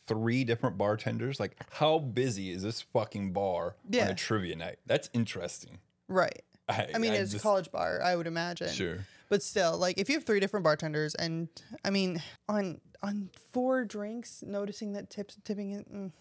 Three 0.07 0.43
different 0.43 0.77
bartenders. 0.77 1.39
Like, 1.39 1.55
how 1.71 1.99
busy 1.99 2.49
is 2.49 2.63
this 2.63 2.81
fucking 2.81 3.33
bar 3.33 3.75
on 3.93 4.07
a 4.09 4.15
trivia 4.15 4.55
night? 4.55 4.77
That's 4.87 5.09
interesting. 5.13 5.77
right 6.07 6.41
I, 6.67 6.87
i 6.95 6.97
mean 6.99 7.13
I 7.13 7.17
it's 7.17 7.33
a 7.35 7.39
college 7.39 7.71
bar 7.71 7.99
i 8.03 8.15
would 8.15 8.25
imagine 8.27 8.69
Sure. 8.69 8.97
but 9.29 9.41
still 9.43 9.77
like 9.77 9.99
if 9.99 10.07
you 10.09 10.15
have 10.15 10.23
three 10.23 10.39
different 10.39 10.63
bartenders 10.63 11.13
and 11.15 11.49
i 11.85 11.89
mean 11.91 12.21
on 12.47 12.79
on 13.03 13.29
four 13.53 13.85
drinks 13.85 14.43
noticing 14.45 14.93
that 14.93 15.09
tips 15.09 15.37
tipping 15.43 15.83
mm, 15.83 16.11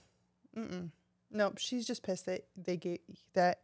mm-mm. 0.59 0.91
nope 1.31 1.59
she's 1.59 1.87
just 1.87 2.03
pissed 2.03 2.25
that 2.27 2.45
they 2.57 2.77
gave 2.79 3.01
that 3.35 3.61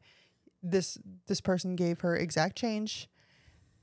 this 0.65 0.99
this 1.27 1.41
person 1.41 1.77
gave 1.77 2.01
her 2.01 2.17
exact 2.17 2.57
change 2.57 3.09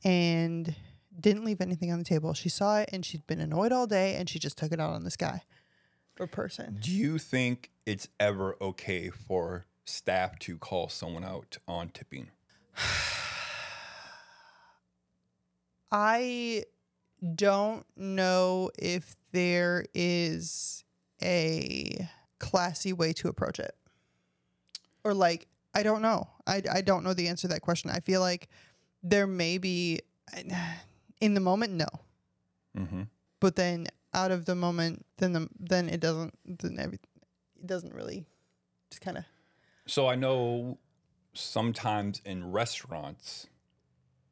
and 0.03 0.75
didn't 1.19 1.45
leave 1.45 1.61
anything 1.61 1.91
on 1.91 1.99
the 1.99 2.05
table 2.05 2.33
she 2.33 2.49
saw 2.49 2.79
it 2.79 2.89
and 2.91 3.05
she'd 3.05 3.25
been 3.27 3.39
annoyed 3.39 3.71
all 3.71 3.87
day 3.87 4.15
and 4.15 4.27
she 4.29 4.39
just 4.39 4.57
took 4.57 4.71
it 4.71 4.79
out 4.79 4.93
on 4.93 5.03
this 5.03 5.15
guy 5.15 5.43
or 6.19 6.27
person 6.27 6.77
Do 6.79 6.91
you 6.91 7.17
think 7.17 7.71
it's 7.85 8.07
ever 8.19 8.55
okay 8.61 9.09
for 9.09 9.65
staff 9.85 10.39
to 10.39 10.57
call 10.57 10.89
someone 10.89 11.23
out 11.23 11.57
on 11.67 11.89
tipping? 11.89 12.27
I 15.91 16.63
don't 17.35 17.85
know 17.97 18.71
if 18.79 19.15
there 19.31 19.85
is 19.93 20.83
a 21.21 22.07
classy 22.39 22.93
way 22.93 23.13
to 23.13 23.27
approach 23.27 23.59
it. 23.59 23.75
Or 25.03 25.13
like 25.13 25.47
I 25.73 25.83
don't 25.83 26.01
know. 26.01 26.27
I 26.45 26.61
I 26.71 26.81
don't 26.81 27.03
know 27.03 27.13
the 27.13 27.27
answer 27.27 27.47
to 27.47 27.53
that 27.53 27.61
question. 27.61 27.89
I 27.89 27.99
feel 27.99 28.21
like 28.21 28.49
there 29.03 29.27
may 29.27 29.57
be 29.57 30.01
in 31.19 31.33
the 31.33 31.39
moment 31.39 31.73
no. 31.73 31.87
Mm-hmm. 32.77 33.03
But 33.39 33.55
then 33.55 33.87
out 34.13 34.31
of 34.31 34.45
the 34.45 34.55
moment 34.55 35.05
then 35.17 35.33
the 35.33 35.47
then 35.59 35.89
it 35.89 35.99
doesn't 35.99 36.37
then 36.45 36.77
every, 36.79 36.99
it 37.59 37.67
doesn't 37.67 37.93
really 37.93 38.25
just 38.89 39.01
kind 39.01 39.17
of 39.17 39.23
So 39.87 40.07
I 40.07 40.15
know 40.15 40.77
sometimes 41.33 42.21
in 42.25 42.51
restaurants, 42.51 43.47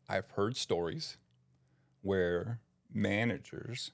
I've 0.07 0.29
heard 0.31 0.57
stories 0.57 1.17
where 2.01 2.59
managers 2.93 3.91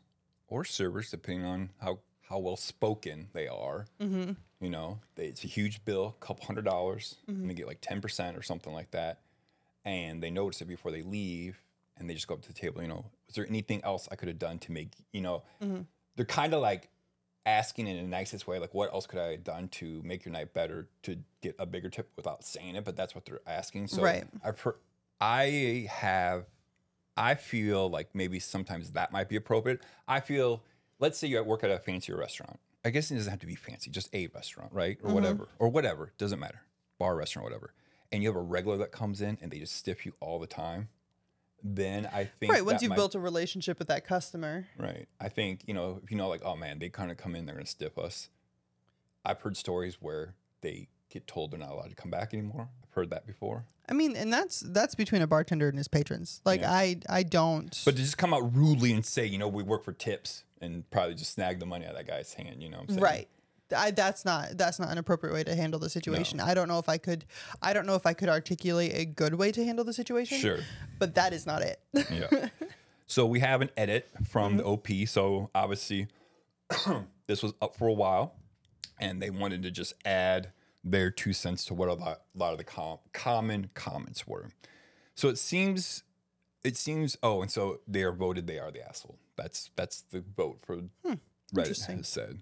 or 0.47 0.63
servers, 0.63 1.11
depending 1.11 1.45
on 1.45 1.69
how, 1.81 1.99
how 2.29 2.39
well 2.39 2.55
spoken 2.57 3.27
they 3.33 3.47
are, 3.47 3.85
mm-hmm. 4.01 4.31
you 4.59 4.69
know, 4.69 4.99
they, 5.15 5.25
it's 5.27 5.43
a 5.43 5.47
huge 5.47 5.83
bill, 5.85 6.15
a 6.21 6.25
couple 6.25 6.45
hundred 6.45 6.65
dollars, 6.65 7.15
and 7.27 7.49
they 7.49 7.53
get 7.53 7.67
like 7.67 7.81
10% 7.81 8.37
or 8.37 8.41
something 8.41 8.73
like 8.73 8.91
that. 8.91 9.19
And 9.83 10.23
they 10.23 10.31
notice 10.31 10.61
it 10.61 10.65
before 10.65 10.91
they 10.91 11.03
leave 11.03 11.61
and 11.97 12.09
they 12.09 12.15
just 12.15 12.27
go 12.27 12.33
up 12.33 12.41
to 12.41 12.47
the 12.47 12.53
table, 12.53 12.81
you 12.81 12.87
know, 12.87 13.05
is 13.29 13.35
there 13.35 13.45
anything 13.47 13.81
else 13.83 14.07
I 14.11 14.15
could 14.15 14.27
have 14.27 14.39
done 14.39 14.57
to 14.59 14.71
make, 14.71 14.89
you 15.13 15.21
know, 15.21 15.43
Mhm. 15.61 15.85
they're 16.15 16.25
kind 16.25 16.53
of 16.55 16.61
like 16.61 16.89
asking 17.45 17.85
in 17.87 17.97
the 17.97 18.03
nicest 18.03 18.47
way, 18.47 18.57
like, 18.57 18.73
what 18.73 18.91
else 18.91 19.05
could 19.05 19.19
I 19.19 19.31
have 19.31 19.43
done 19.43 19.67
to 19.69 20.01
make 20.03 20.25
your 20.25 20.31
night 20.31 20.51
better 20.53 20.89
to 21.03 21.17
get 21.41 21.55
a 21.59 21.65
bigger 21.67 21.89
tip 21.89 22.09
without 22.15 22.43
saying 22.43 22.75
it? 22.75 22.83
But 22.83 22.95
that's 22.95 23.13
what 23.13 23.25
they're 23.25 23.41
asking. 23.45 23.87
So 23.89 24.01
Right. 24.01 24.25
I've 24.43 24.59
heard, 24.59 24.77
I 25.21 25.87
have, 25.91 26.47
I 27.15 27.35
feel 27.35 27.87
like 27.87 28.09
maybe 28.15 28.39
sometimes 28.39 28.91
that 28.93 29.11
might 29.11 29.29
be 29.29 29.35
appropriate. 29.35 29.81
I 30.07 30.19
feel, 30.21 30.63
let's 30.99 31.17
say 31.17 31.27
you 31.27 31.41
work 31.43 31.63
at 31.63 31.71
a 31.71 31.79
fancier 31.79 32.17
restaurant. 32.17 32.59
I 32.83 32.89
guess 32.91 33.09
it 33.09 33.15
doesn't 33.15 33.31
have 33.31 33.39
to 33.39 33.47
be 33.47 33.55
fancy, 33.55 33.89
just 33.89 34.13
a 34.13 34.27
restaurant, 34.27 34.71
right? 34.71 34.97
Or 35.01 35.07
mm-hmm. 35.07 35.15
whatever, 35.15 35.47
or 35.57 35.69
whatever, 35.69 36.13
doesn't 36.17 36.39
matter. 36.39 36.61
Bar, 36.99 37.15
restaurant, 37.15 37.45
whatever. 37.45 37.73
And 38.11 38.21
you 38.21 38.29
have 38.29 38.35
a 38.35 38.41
regular 38.41 38.77
that 38.77 38.91
comes 38.91 39.21
in 39.21 39.37
and 39.41 39.51
they 39.51 39.59
just 39.59 39.75
stiff 39.75 40.05
you 40.05 40.13
all 40.19 40.39
the 40.39 40.47
time. 40.47 40.89
Then 41.63 42.07
I 42.13 42.25
think 42.25 42.53
right 42.53 42.63
once 42.63 42.83
you've 42.83 42.89
might- 42.89 42.95
built 42.95 43.15
a 43.15 43.19
relationship 43.19 43.79
with 43.79 43.87
that 43.87 44.05
customer. 44.05 44.67
Right. 44.77 45.07
I 45.19 45.29
think, 45.29 45.61
you 45.65 45.73
know, 45.73 45.99
if 46.03 46.11
you 46.11 46.17
know, 46.17 46.29
like, 46.29 46.43
oh 46.45 46.55
man, 46.55 46.77
they 46.77 46.89
kind 46.89 47.09
of 47.09 47.17
come 47.17 47.35
in, 47.35 47.45
they're 47.45 47.55
going 47.55 47.65
to 47.65 47.71
stiff 47.71 47.97
us. 47.97 48.29
I've 49.25 49.41
heard 49.41 49.57
stories 49.57 49.97
where 49.99 50.35
they 50.61 50.89
get 51.15 51.27
told 51.27 51.51
they're 51.51 51.59
not 51.59 51.71
allowed 51.71 51.89
to 51.89 51.95
come 51.95 52.11
back 52.11 52.33
anymore. 52.33 52.67
I've 52.83 52.93
heard 52.93 53.09
that 53.11 53.25
before. 53.25 53.65
I 53.87 53.93
mean, 53.93 54.15
and 54.15 54.31
that's 54.31 54.59
that's 54.59 54.95
between 54.95 55.21
a 55.21 55.27
bartender 55.27 55.69
and 55.69 55.77
his 55.77 55.87
patrons. 55.87 56.41
Like 56.43 56.61
Yeah. 56.61 56.71
I 56.71 56.97
I 57.09 57.23
don't 57.23 57.81
But 57.85 57.95
to 57.95 58.01
just 58.01 58.17
come 58.17 58.33
out 58.33 58.53
rudely 58.55 58.91
and 58.91 59.05
say, 59.05 59.25
you 59.25 59.37
know, 59.37 59.47
we 59.47 59.63
work 59.63 59.83
for 59.83 59.93
tips 59.93 60.43
and 60.59 60.89
probably 60.91 61.15
just 61.15 61.33
snag 61.33 61.59
the 61.59 61.65
money 61.65 61.85
out 61.85 61.91
of 61.91 61.97
that 61.97 62.07
guy's 62.07 62.33
hand, 62.33 62.61
you 62.61 62.69
know 62.69 62.77
what 62.77 62.83
I'm 62.83 62.89
saying? 62.89 63.01
Right. 63.01 63.27
I, 63.75 63.91
that's 63.91 64.25
not 64.25 64.57
that's 64.57 64.79
not 64.79 64.91
an 64.91 64.97
appropriate 64.97 65.33
way 65.33 65.43
to 65.43 65.55
handle 65.55 65.79
the 65.79 65.89
situation. 65.89 66.39
I 66.39 66.53
don't 66.53 66.67
know 66.67 66.79
if 66.79 66.89
I 66.89 66.97
could 66.97 67.25
I 67.61 67.73
don't 67.73 67.87
know 67.87 67.95
if 67.95 68.05
I 68.05 68.13
could 68.13 68.29
articulate 68.29 68.93
a 68.93 69.05
good 69.05 69.35
way 69.35 69.51
to 69.53 69.63
handle 69.63 69.85
the 69.85 69.93
situation. 69.93 70.37
Sure. 70.37 70.59
But 70.99 71.15
that 71.15 71.33
is 71.33 71.45
not 71.45 71.61
it. 71.61 71.79
Yeah. 71.93 72.49
so 73.07 73.25
we 73.25 73.39
have 73.39 73.61
an 73.61 73.69
edit 73.77 74.09
from 74.29 74.57
the 74.57 74.65
OP. 74.65 74.87
So 75.07 75.49
obviously, 75.55 76.07
this 77.27 77.41
was 77.41 77.53
up 77.61 77.75
for 77.75 77.87
a 77.87 77.93
while, 77.93 78.35
and 78.99 79.21
they 79.21 79.29
wanted 79.29 79.63
to 79.63 79.71
just 79.71 79.93
add 80.05 80.51
their 80.85 81.09
two 81.09 81.33
cents 81.33 81.65
to 81.65 81.73
what 81.73 81.89
a 81.89 81.93
lot, 81.93 82.21
a 82.35 82.37
lot 82.37 82.51
of 82.51 82.57
the 82.59 82.63
com- 82.63 82.99
common 83.11 83.69
comments 83.73 84.27
were. 84.27 84.49
So 85.15 85.27
it 85.29 85.37
seems, 85.37 86.03
it 86.63 86.77
seems. 86.77 87.17
Oh, 87.23 87.41
and 87.41 87.49
so 87.51 87.79
they 87.87 88.03
are 88.03 88.11
voted. 88.11 88.45
They 88.47 88.59
are 88.59 88.71
the 88.71 88.87
asshole. 88.87 89.17
That's 89.35 89.71
that's 89.75 90.01
the 90.01 90.23
vote 90.37 90.59
for 90.65 90.77
Reddit 91.53 91.85
has 91.87 92.07
said. 92.07 92.39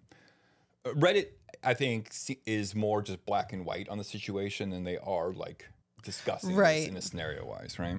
Uh, 0.85 0.89
Reddit, 0.89 1.27
I 1.63 1.73
think, 1.73 2.11
is 2.45 2.75
more 2.75 3.01
just 3.01 3.25
black 3.25 3.53
and 3.53 3.65
white 3.65 3.87
on 3.89 3.97
the 3.97 4.03
situation 4.03 4.69
than 4.71 4.83
they 4.83 4.97
are 4.97 5.31
like 5.31 5.69
discussing 6.03 6.49
this 6.49 6.57
Right. 6.57 6.87
in 6.87 6.97
a 6.97 7.01
scenario 7.01 7.45
wise, 7.45 7.79
right? 7.79 7.97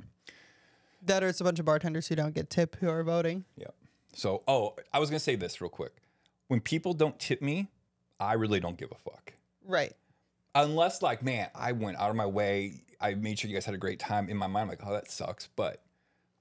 that 1.06 1.22
or 1.22 1.28
it's 1.28 1.40
a 1.40 1.44
bunch 1.44 1.58
of 1.58 1.66
bartenders 1.66 2.08
who 2.08 2.14
don't 2.16 2.34
get 2.34 2.48
tip 2.48 2.76
who 2.76 2.88
are 2.88 3.02
voting. 3.04 3.44
Yeah. 3.58 3.66
So, 4.14 4.42
oh, 4.48 4.74
I 4.92 4.98
was 4.98 5.10
gonna 5.10 5.18
say 5.20 5.36
this 5.36 5.60
real 5.60 5.68
quick. 5.68 5.92
When 6.48 6.60
people 6.60 6.94
don't 6.94 7.18
tip 7.18 7.42
me, 7.42 7.68
I 8.18 8.32
really 8.34 8.58
don't 8.60 8.78
give 8.78 8.90
a 8.90 8.94
fuck. 9.10 9.34
Right. 9.66 9.92
Unless, 10.54 11.02
like, 11.02 11.22
man, 11.22 11.50
I 11.54 11.72
went 11.72 11.98
out 11.98 12.10
of 12.10 12.16
my 12.16 12.26
way. 12.26 12.82
I 13.00 13.14
made 13.14 13.38
sure 13.38 13.50
you 13.50 13.56
guys 13.56 13.64
had 13.64 13.74
a 13.74 13.78
great 13.78 13.98
time. 13.98 14.28
In 14.28 14.36
my 14.36 14.46
mind, 14.46 14.62
I'm 14.62 14.68
like, 14.68 14.80
oh, 14.86 14.92
that 14.92 15.10
sucks. 15.10 15.48
But 15.56 15.82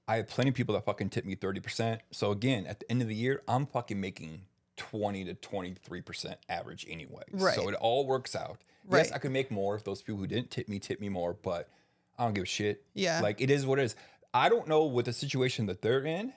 I 0.06 0.16
have 0.16 0.28
plenty 0.28 0.50
of 0.50 0.54
people 0.54 0.74
that 0.74 0.84
fucking 0.84 1.10
tip 1.10 1.24
me 1.24 1.36
30%. 1.36 1.98
So 2.10 2.30
again, 2.30 2.66
at 2.66 2.80
the 2.80 2.90
end 2.90 3.02
of 3.02 3.08
the 3.08 3.14
year, 3.14 3.42
I'm 3.48 3.66
fucking 3.66 4.00
making 4.00 4.42
20 4.76 5.24
to 5.24 5.34
23% 5.34 6.34
average 6.48 6.86
anyway. 6.88 7.22
Right. 7.32 7.54
So 7.54 7.68
it 7.68 7.74
all 7.74 8.06
works 8.06 8.34
out. 8.36 8.58
Yes, 8.90 9.12
I 9.12 9.18
could 9.18 9.32
make 9.32 9.50
more 9.50 9.74
if 9.76 9.84
those 9.84 10.02
people 10.02 10.20
who 10.20 10.26
didn't 10.26 10.50
tip 10.50 10.68
me 10.68 10.78
tip 10.78 11.00
me 11.00 11.08
more, 11.08 11.32
but 11.32 11.70
I 12.18 12.24
don't 12.24 12.34
give 12.34 12.42
a 12.44 12.46
shit. 12.46 12.84
Yeah. 12.92 13.20
Like 13.20 13.40
it 13.40 13.50
is 13.50 13.64
what 13.64 13.78
it 13.78 13.84
is. 13.84 13.96
I 14.34 14.48
don't 14.48 14.68
know 14.68 14.84
what 14.84 15.06
the 15.06 15.12
situation 15.12 15.66
that 15.66 15.80
they're 15.80 16.04
in 16.04 16.32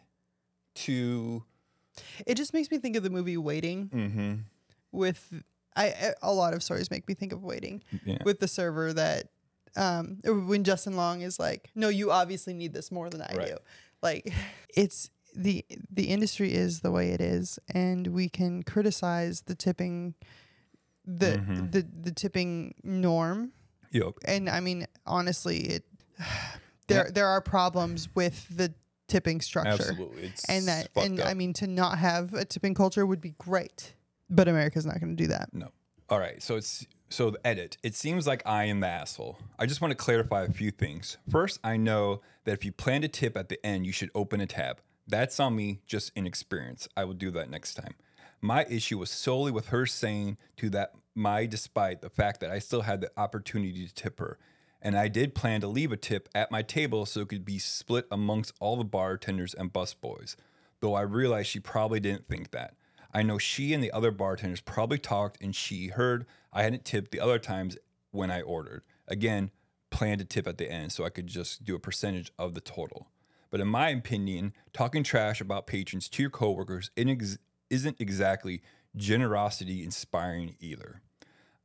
to 0.76 1.44
It 2.26 2.36
just 2.36 2.54
makes 2.54 2.72
me 2.72 2.78
think 2.78 2.96
of 2.96 3.04
the 3.04 3.10
movie 3.10 3.38
Waiting 3.38 3.90
mm-hmm. 3.94 4.34
with 4.92 5.44
I 5.78 6.14
a 6.22 6.34
lot 6.34 6.54
of 6.54 6.62
stories 6.64 6.90
make 6.92 7.08
me 7.08 7.14
think 7.14 7.32
of 7.34 7.44
Waiting 7.44 7.84
Yeah. 8.04 8.18
with 8.26 8.40
the 8.40 8.48
server 8.48 8.92
that 8.94 9.30
um 9.76 10.20
when 10.26 10.64
Justin 10.64 10.96
Long 10.96 11.22
is 11.22 11.40
like, 11.40 11.70
"No, 11.76 11.88
you 11.90 12.12
obviously 12.12 12.54
need 12.54 12.74
this 12.74 12.92
more 12.92 13.10
than 13.10 13.22
I 13.22 13.34
Right. 13.36 13.48
do." 13.50 13.58
Like 14.02 14.34
it's 14.76 15.10
the 15.36 15.64
the 15.92 16.06
industry 16.10 16.54
is 16.54 16.80
the 16.80 16.92
way 16.92 17.12
it 17.12 17.22
is 17.22 17.60
and 17.74 18.08
we 18.08 18.28
can 18.28 18.64
criticize 18.64 19.42
the 19.42 19.54
tipping 19.56 20.16
the 21.06 21.38
Mhm. 21.38 21.72
the 21.72 21.82
the 22.02 22.12
tipping 22.12 22.74
norm 22.84 23.54
Yep. 23.92 24.14
and 24.26 24.50
I 24.50 24.60
mean 24.62 24.88
honestly 25.06 25.60
it 25.76 25.84
there 26.88 27.10
there 27.12 27.28
are 27.28 27.42
problems 27.42 28.10
with 28.16 28.48
the 28.56 28.74
tipping 29.08 29.40
structure. 29.42 29.72
Absolutely. 29.72 30.24
It's 30.24 30.44
And 30.46 30.68
that 30.68 30.90
and 30.98 31.20
up. 31.22 31.28
I 31.28 31.34
mean 31.34 31.54
to 31.54 31.68
not 31.68 31.98
have 32.00 32.34
a 32.34 32.44
tipping 32.46 32.74
culture 32.74 33.06
would 33.06 33.22
be 33.22 33.36
great. 33.38 33.94
But 34.30 34.48
America's 34.48 34.86
not 34.86 35.00
going 35.00 35.16
to 35.16 35.24
do 35.24 35.28
that. 35.28 35.50
No. 35.54 35.70
All 36.10 36.20
right. 36.20 36.42
So 36.42 36.56
it's 36.56 36.86
so 37.10 37.30
the 37.30 37.46
edit. 37.48 37.78
It 37.84 37.96
seems 37.96 38.28
like 38.28 38.42
I 38.46 38.66
am 38.66 38.82
the 38.82 38.88
asshole. 38.88 39.40
I 39.58 39.66
just 39.66 39.82
want 39.82 39.92
to 39.92 39.96
clarify 39.96 40.44
a 40.44 40.52
few 40.52 40.72
things. 40.72 41.18
First, 41.30 41.60
I 41.64 41.78
know 41.78 42.22
that 42.44 42.54
if 42.54 42.66
you 42.66 42.72
plan 42.72 43.02
to 43.02 43.08
tip 43.08 43.38
at 43.38 43.50
the 43.50 43.66
end, 43.66 43.86
you 43.86 43.92
should 43.92 44.12
open 44.14 44.42
a 44.42 44.46
tab. 44.46 44.80
That's 45.08 45.40
on 45.40 45.56
me, 45.56 45.80
just 45.86 46.12
inexperience. 46.16 46.88
I 46.98 47.06
will 47.06 47.14
do 47.14 47.32
that 47.32 47.50
next 47.50 47.76
time. 47.76 47.96
My 48.42 48.66
issue 48.70 48.98
was 48.98 49.10
solely 49.10 49.52
with 49.52 49.70
her 49.70 49.86
saying 49.86 50.38
to 50.58 50.70
that 50.72 50.94
my 51.16 51.46
despite 51.46 52.02
the 52.02 52.10
fact 52.10 52.40
that 52.42 52.52
I 52.52 52.60
still 52.60 52.82
had 52.82 53.02
the 53.02 53.12
opportunity 53.18 53.88
to 53.88 53.94
tip 53.94 54.20
her. 54.20 54.38
And 54.82 54.96
I 54.96 55.08
did 55.08 55.34
plan 55.34 55.62
to 55.62 55.68
leave 55.68 55.92
a 55.92 55.98
tip 55.98 56.30
at 56.36 56.52
my 56.52 56.62
table 56.62 57.06
so 57.06 57.22
it 57.22 57.30
could 57.30 57.46
be 57.46 57.58
split 57.58 58.06
amongst 58.12 58.54
all 58.60 58.78
the 58.78 58.84
bartenders 58.84 59.56
and 59.56 59.74
busboys. 59.74 60.36
Though 60.82 60.94
I 60.94 61.02
realized 61.02 61.50
she 61.50 61.60
probably 61.60 62.00
didn't 62.00 62.28
think 62.28 62.52
that. 62.52 62.76
I 63.14 63.24
know 63.24 63.38
she 63.38 63.74
and 63.74 63.84
the 63.84 63.92
other 63.92 64.12
bartenders 64.12 64.62
probably 64.62 64.98
talked 64.98 65.42
and 65.42 65.56
she 65.56 65.88
heard 65.88 66.26
I 66.52 66.64
hadn't 66.64 66.86
tipped 66.86 67.12
the 67.12 67.20
other 67.20 67.40
times 67.40 67.78
when 68.12 68.32
I 68.32 68.42
ordered. 68.42 68.84
Again, 69.08 69.52
planned 69.90 70.20
to 70.20 70.26
tip 70.26 70.48
at 70.48 70.58
the 70.58 70.70
end 70.70 70.92
so 70.92 71.06
I 71.06 71.10
could 71.10 71.28
just 71.28 71.64
do 71.64 71.76
a 71.76 71.80
percentage 71.80 72.32
of 72.38 72.54
the 72.54 72.62
total. 72.62 73.08
But 73.50 73.62
in 73.62 73.68
my 73.68 73.90
opinion, 73.90 74.54
talking 74.74 75.04
trash 75.04 75.40
about 75.40 75.68
patrons 75.68 76.10
to 76.10 76.24
your 76.24 76.30
coworkers 76.30 76.92
isn't 76.96 78.02
exactly 78.02 78.62
generosity 78.96 79.84
inspiring 79.84 80.56
either. 80.60 81.02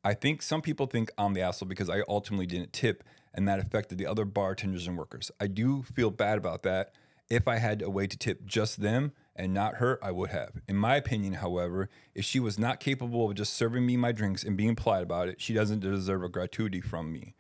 I 0.05 0.15
think 0.15 0.43
some 0.43 0.63
people 0.63 0.87
think 0.87 1.11
I'm 1.19 1.33
the 1.33 1.41
asshole 1.41 1.69
because 1.69 1.91
I 1.91 2.03
ultimately 2.09 2.47
didn't 2.47 2.73
tip 2.73 3.03
and 3.35 3.49
that 3.49 3.59
affected 3.59 3.99
the 3.99 4.07
other 4.07 4.25
bartenders 4.25 4.87
and 4.87 4.97
workers. 4.97 5.31
I 5.41 5.47
do 5.47 5.83
feel 5.83 6.11
bad 6.11 6.39
about 6.39 6.63
that. 6.65 6.93
If 7.31 7.49
I 7.49 7.57
had 7.57 7.83
a 7.83 7.91
way 7.91 8.07
to 8.07 8.17
tip 8.17 8.45
just 8.45 8.81
them 8.81 9.13
and 9.35 9.55
not 9.55 9.77
her, 9.77 9.99
I 10.03 10.11
would 10.11 10.31
have. 10.31 10.61
In 10.69 10.77
my 10.77 10.97
opinion, 10.97 11.35
however, 11.35 11.89
if 12.15 12.25
she 12.25 12.41
was 12.41 12.59
not 12.59 12.81
capable 12.81 13.29
of 13.29 13.37
just 13.37 13.55
serving 13.55 13.87
me 13.87 13.97
my 13.97 14.13
drinks 14.13 14.45
and 14.45 14.57
being 14.57 14.77
polite 14.77 15.03
about 15.03 15.29
it, 15.29 15.41
she 15.41 15.55
doesn't 15.55 15.81
deserve 15.81 16.23
a 16.23 16.29
gratuity 16.29 16.81
from 16.81 17.13
me. 17.13 17.35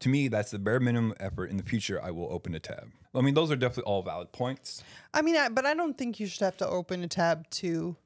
To 0.00 0.08
me, 0.08 0.28
that's 0.28 0.50
the 0.50 0.58
bare 0.58 0.80
minimum 0.80 1.14
effort. 1.20 1.50
In 1.50 1.56
the 1.56 1.62
future, 1.62 2.02
I 2.02 2.10
will 2.10 2.30
open 2.30 2.54
a 2.54 2.60
tab. 2.60 2.90
I 3.14 3.20
mean, 3.20 3.34
those 3.34 3.50
are 3.50 3.56
definitely 3.56 3.90
all 3.90 4.02
valid 4.02 4.32
points. 4.32 4.82
I 5.12 5.22
mean, 5.22 5.36
I, 5.36 5.48
but 5.48 5.66
I 5.66 5.74
don't 5.74 5.96
think 5.96 6.18
you 6.18 6.26
should 6.26 6.44
have 6.44 6.56
to 6.58 6.68
open 6.68 7.02
a 7.02 7.08
tab 7.08 7.48
to 7.50 7.96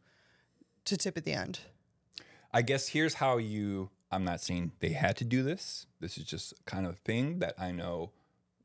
to 0.84 0.96
tip 0.96 1.16
at 1.16 1.24
the 1.24 1.32
end. 1.32 1.60
I 2.52 2.62
guess 2.62 2.88
here's 2.88 3.14
how 3.14 3.38
you. 3.38 3.90
I'm 4.10 4.24
not 4.24 4.40
saying 4.40 4.72
they 4.80 4.90
had 4.90 5.16
to 5.18 5.24
do 5.24 5.42
this. 5.42 5.86
This 6.00 6.16
is 6.16 6.24
just 6.24 6.54
kind 6.64 6.86
of 6.86 6.94
a 6.94 6.96
thing 6.96 7.40
that 7.40 7.54
I 7.58 7.72
know 7.72 8.12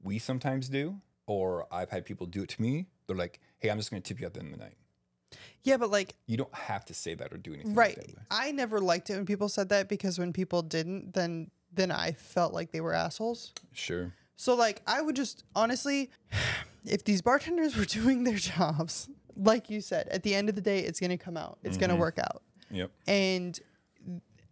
we 0.01 0.19
sometimes 0.19 0.69
do, 0.69 1.01
or 1.25 1.67
I've 1.71 1.89
had 1.89 2.05
people 2.05 2.27
do 2.27 2.43
it 2.43 2.49
to 2.49 2.61
me. 2.61 2.87
They're 3.07 3.15
like, 3.15 3.39
"Hey, 3.63 3.69
I'm 3.69 3.77
just 3.77 3.89
going 3.89 4.01
to 4.01 4.07
tip 4.07 4.19
you 4.19 4.27
at 4.27 4.33
the 4.35 4.41
end 4.41 4.53
of 4.53 4.59
the 4.59 4.65
night." 4.65 4.75
Yeah, 5.63 5.77
but 5.77 5.89
like 5.89 6.15
You 6.27 6.37
don't 6.37 6.53
have 6.53 6.85
to 6.85 6.93
say 6.93 7.15
that 7.15 7.33
or 7.33 7.37
do 7.37 7.53
anything. 7.53 7.73
right, 7.73 7.97
Like. 7.97 8.17
I 8.29 8.51
never 8.51 8.79
liked 8.79 9.09
it 9.09 9.15
when 9.15 9.25
people 9.25 9.49
said 9.49 9.69
that 9.69 9.89
because 9.89 10.19
when 10.19 10.33
people 10.33 10.61
didn't, 10.61 11.13
then 11.13 11.49
then 11.71 11.89
I 11.91 12.11
felt 12.11 12.53
like 12.53 12.71
they 12.71 12.81
were 12.81 12.93
assholes. 12.93 13.51
Sure. 13.71 14.13
So 14.35 14.55
like 14.55 14.81
I 14.85 15.01
would 15.01 15.15
just 15.15 15.43
honestly, 15.55 16.11
if 16.85 17.03
these 17.03 17.21
bartenders 17.21 17.75
were 17.77 17.85
doing 17.85 18.23
their 18.23 18.35
jobs, 18.35 19.09
like 19.35 19.69
you 19.69 19.81
said, 19.81 20.07
at 20.09 20.23
the 20.23 20.35
end 20.35 20.49
of 20.49 20.55
the 20.55 20.61
day, 20.61 20.79
it's 20.79 20.99
gonna 20.99 21.17
come 21.17 21.37
out. 21.37 21.57
It's 21.63 21.77
gonna 21.77 21.93
mm-hmm. 21.93 22.01
work 22.01 22.19
out. 22.19 22.43
Yep. 22.69 22.91
And 23.07 23.59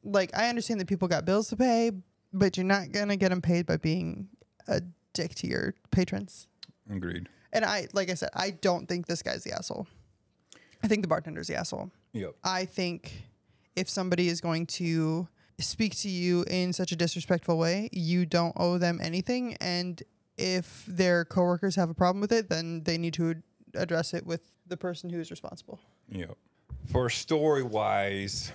like 0.04 0.32
I 0.36 0.50
understand 0.50 0.80
that 0.80 0.88
people 0.88 1.08
got 1.08 1.26
bills 1.26 1.50
to 1.50 1.58
pay, 1.58 1.92
but 2.32 2.58
you're 2.58 2.66
not 2.66 2.92
gonna 2.92 3.18
get 3.18 3.30
them 3.30 3.42
paid 3.42 3.66
by 3.66 3.78
being 3.78 4.30
a 4.68 4.82
dick 5.14 5.36
to 5.36 5.48
your 5.48 5.76
patrons. 5.92 6.48
Agreed. 6.90 7.28
And 7.54 7.66
I, 7.66 7.88
like 7.94 8.10
I 8.10 8.14
said, 8.14 8.30
I 8.34 8.52
don't 8.52 8.88
think 8.88 9.08
this 9.08 9.22
guy's 9.22 9.44
the 9.44 9.52
asshole. 9.54 9.88
I 10.84 10.88
think 10.88 11.02
the 11.02 11.08
bartender's 11.08 11.48
the 11.48 11.56
asshole. 11.56 11.92
Yep. 12.14 12.36
I 12.44 12.66
think 12.66 13.24
if 13.76 13.90
somebody 13.90 14.28
is 14.30 14.42
going 14.42 14.66
to 14.68 15.28
speak 15.60 15.96
to 15.98 16.10
you 16.10 16.44
in 16.50 16.74
such 16.74 16.92
a 16.92 16.96
disrespectful 16.96 17.58
way, 17.58 17.90
you 17.92 18.26
don't 18.26 18.54
owe 18.58 18.78
them 18.78 19.00
anything. 19.02 19.56
And 19.62 20.02
if 20.38 20.84
their 20.88 21.24
coworkers 21.26 21.76
have 21.76 21.90
a 21.90 21.94
problem 21.94 22.22
with 22.22 22.32
it, 22.32 22.50
then 22.50 22.84
they 22.84 22.98
need 22.98 23.14
to 23.16 23.36
address 23.76 24.14
it 24.14 24.26
with 24.26 24.42
the 24.68 24.78
person 24.78 25.10
who 25.10 25.20
is 25.20 25.30
responsible. 25.30 25.80
Yep. 26.10 26.36
For 26.92 27.10
story 27.10 27.64
wise, 27.64 28.52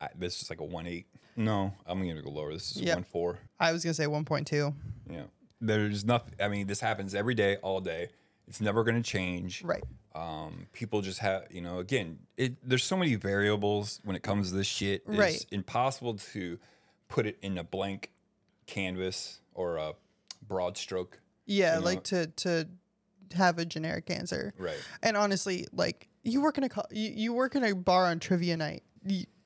I, 0.00 0.08
this 0.18 0.42
is 0.42 0.50
like 0.50 0.60
a 0.60 0.64
one 0.64 0.86
eight. 0.86 1.06
No, 1.36 1.72
I'm 1.86 2.02
going 2.02 2.16
to 2.16 2.22
go 2.22 2.30
lower. 2.30 2.52
This 2.52 2.72
is 2.72 2.82
a 2.82 2.84
Yep. 2.84 2.96
one 2.96 3.04
four. 3.04 3.38
I 3.58 3.72
was 3.72 3.82
gonna 3.82 3.94
say 3.94 4.04
1.2. 4.06 4.74
Yeah. 5.10 5.22
There's 5.60 6.04
nothing. 6.04 6.34
I 6.40 6.48
mean, 6.48 6.66
this 6.66 6.80
happens 6.80 7.14
every 7.14 7.34
day, 7.34 7.56
all 7.56 7.80
day. 7.80 8.08
It's 8.48 8.60
never 8.60 8.82
going 8.84 8.96
to 9.00 9.08
change. 9.08 9.62
Right. 9.62 9.84
Um, 10.14 10.66
people 10.72 11.02
just 11.02 11.20
have, 11.20 11.44
you 11.50 11.60
know, 11.60 11.78
again, 11.78 12.18
it, 12.36 12.56
there's 12.68 12.82
so 12.82 12.96
many 12.96 13.14
variables 13.14 14.00
when 14.04 14.16
it 14.16 14.22
comes 14.22 14.50
to 14.50 14.56
this 14.56 14.66
shit. 14.66 15.02
It's 15.06 15.16
Right. 15.18 15.46
impossible 15.52 16.14
to 16.32 16.58
put 17.08 17.26
it 17.26 17.38
in 17.42 17.58
a 17.58 17.64
blank 17.64 18.10
canvas 18.66 19.40
or 19.54 19.76
a 19.76 19.92
broad 20.46 20.76
stroke. 20.76 21.20
Yeah, 21.46 21.74
You 21.74 21.80
know? 21.80 21.84
like 21.86 22.04
to 22.04 22.26
to 22.28 22.68
have 23.34 23.58
a 23.58 23.64
generic 23.64 24.10
answer. 24.10 24.52
Right. 24.58 24.78
And 25.02 25.16
honestly, 25.16 25.66
like 25.72 26.08
you 26.24 26.40
work 26.42 26.58
in 26.58 26.64
a 26.64 26.68
co- 26.68 26.86
you, 26.90 27.10
you 27.14 27.32
work 27.32 27.54
in 27.54 27.64
a 27.64 27.74
bar 27.74 28.06
on 28.06 28.18
trivia 28.18 28.56
night. 28.56 28.82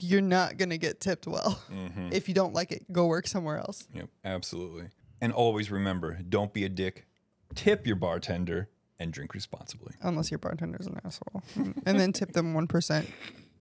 You're 0.01 0.21
not 0.23 0.57
gonna 0.57 0.79
get 0.79 1.01
tipped 1.01 1.27
well. 1.27 1.61
Mm-hmm. 1.71 2.09
If 2.13 2.29
you 2.29 2.35
don't 2.35 2.53
like 2.55 2.73
it, 2.73 2.91
go 2.93 3.07
work 3.07 3.27
somewhere 3.27 3.59
else. 3.59 3.87
Yep. 3.95 4.09
Absolutely. 4.25 4.89
And 5.25 5.33
always 5.33 5.71
remember 5.71 6.19
don't 6.29 6.53
be 6.53 6.67
a 6.67 6.69
dick. 6.69 7.07
Tip 7.55 7.87
your 7.87 7.97
bartender 7.97 8.69
and 8.99 9.11
drink 9.11 9.33
responsibly. 9.33 9.95
Unless 10.03 10.31
your 10.31 10.37
bartender's 10.37 10.87
an 10.87 11.01
asshole. 11.03 11.43
and 11.57 11.99
then 11.99 12.13
tip 12.13 12.33
them 12.35 12.53
1%. 12.53 13.07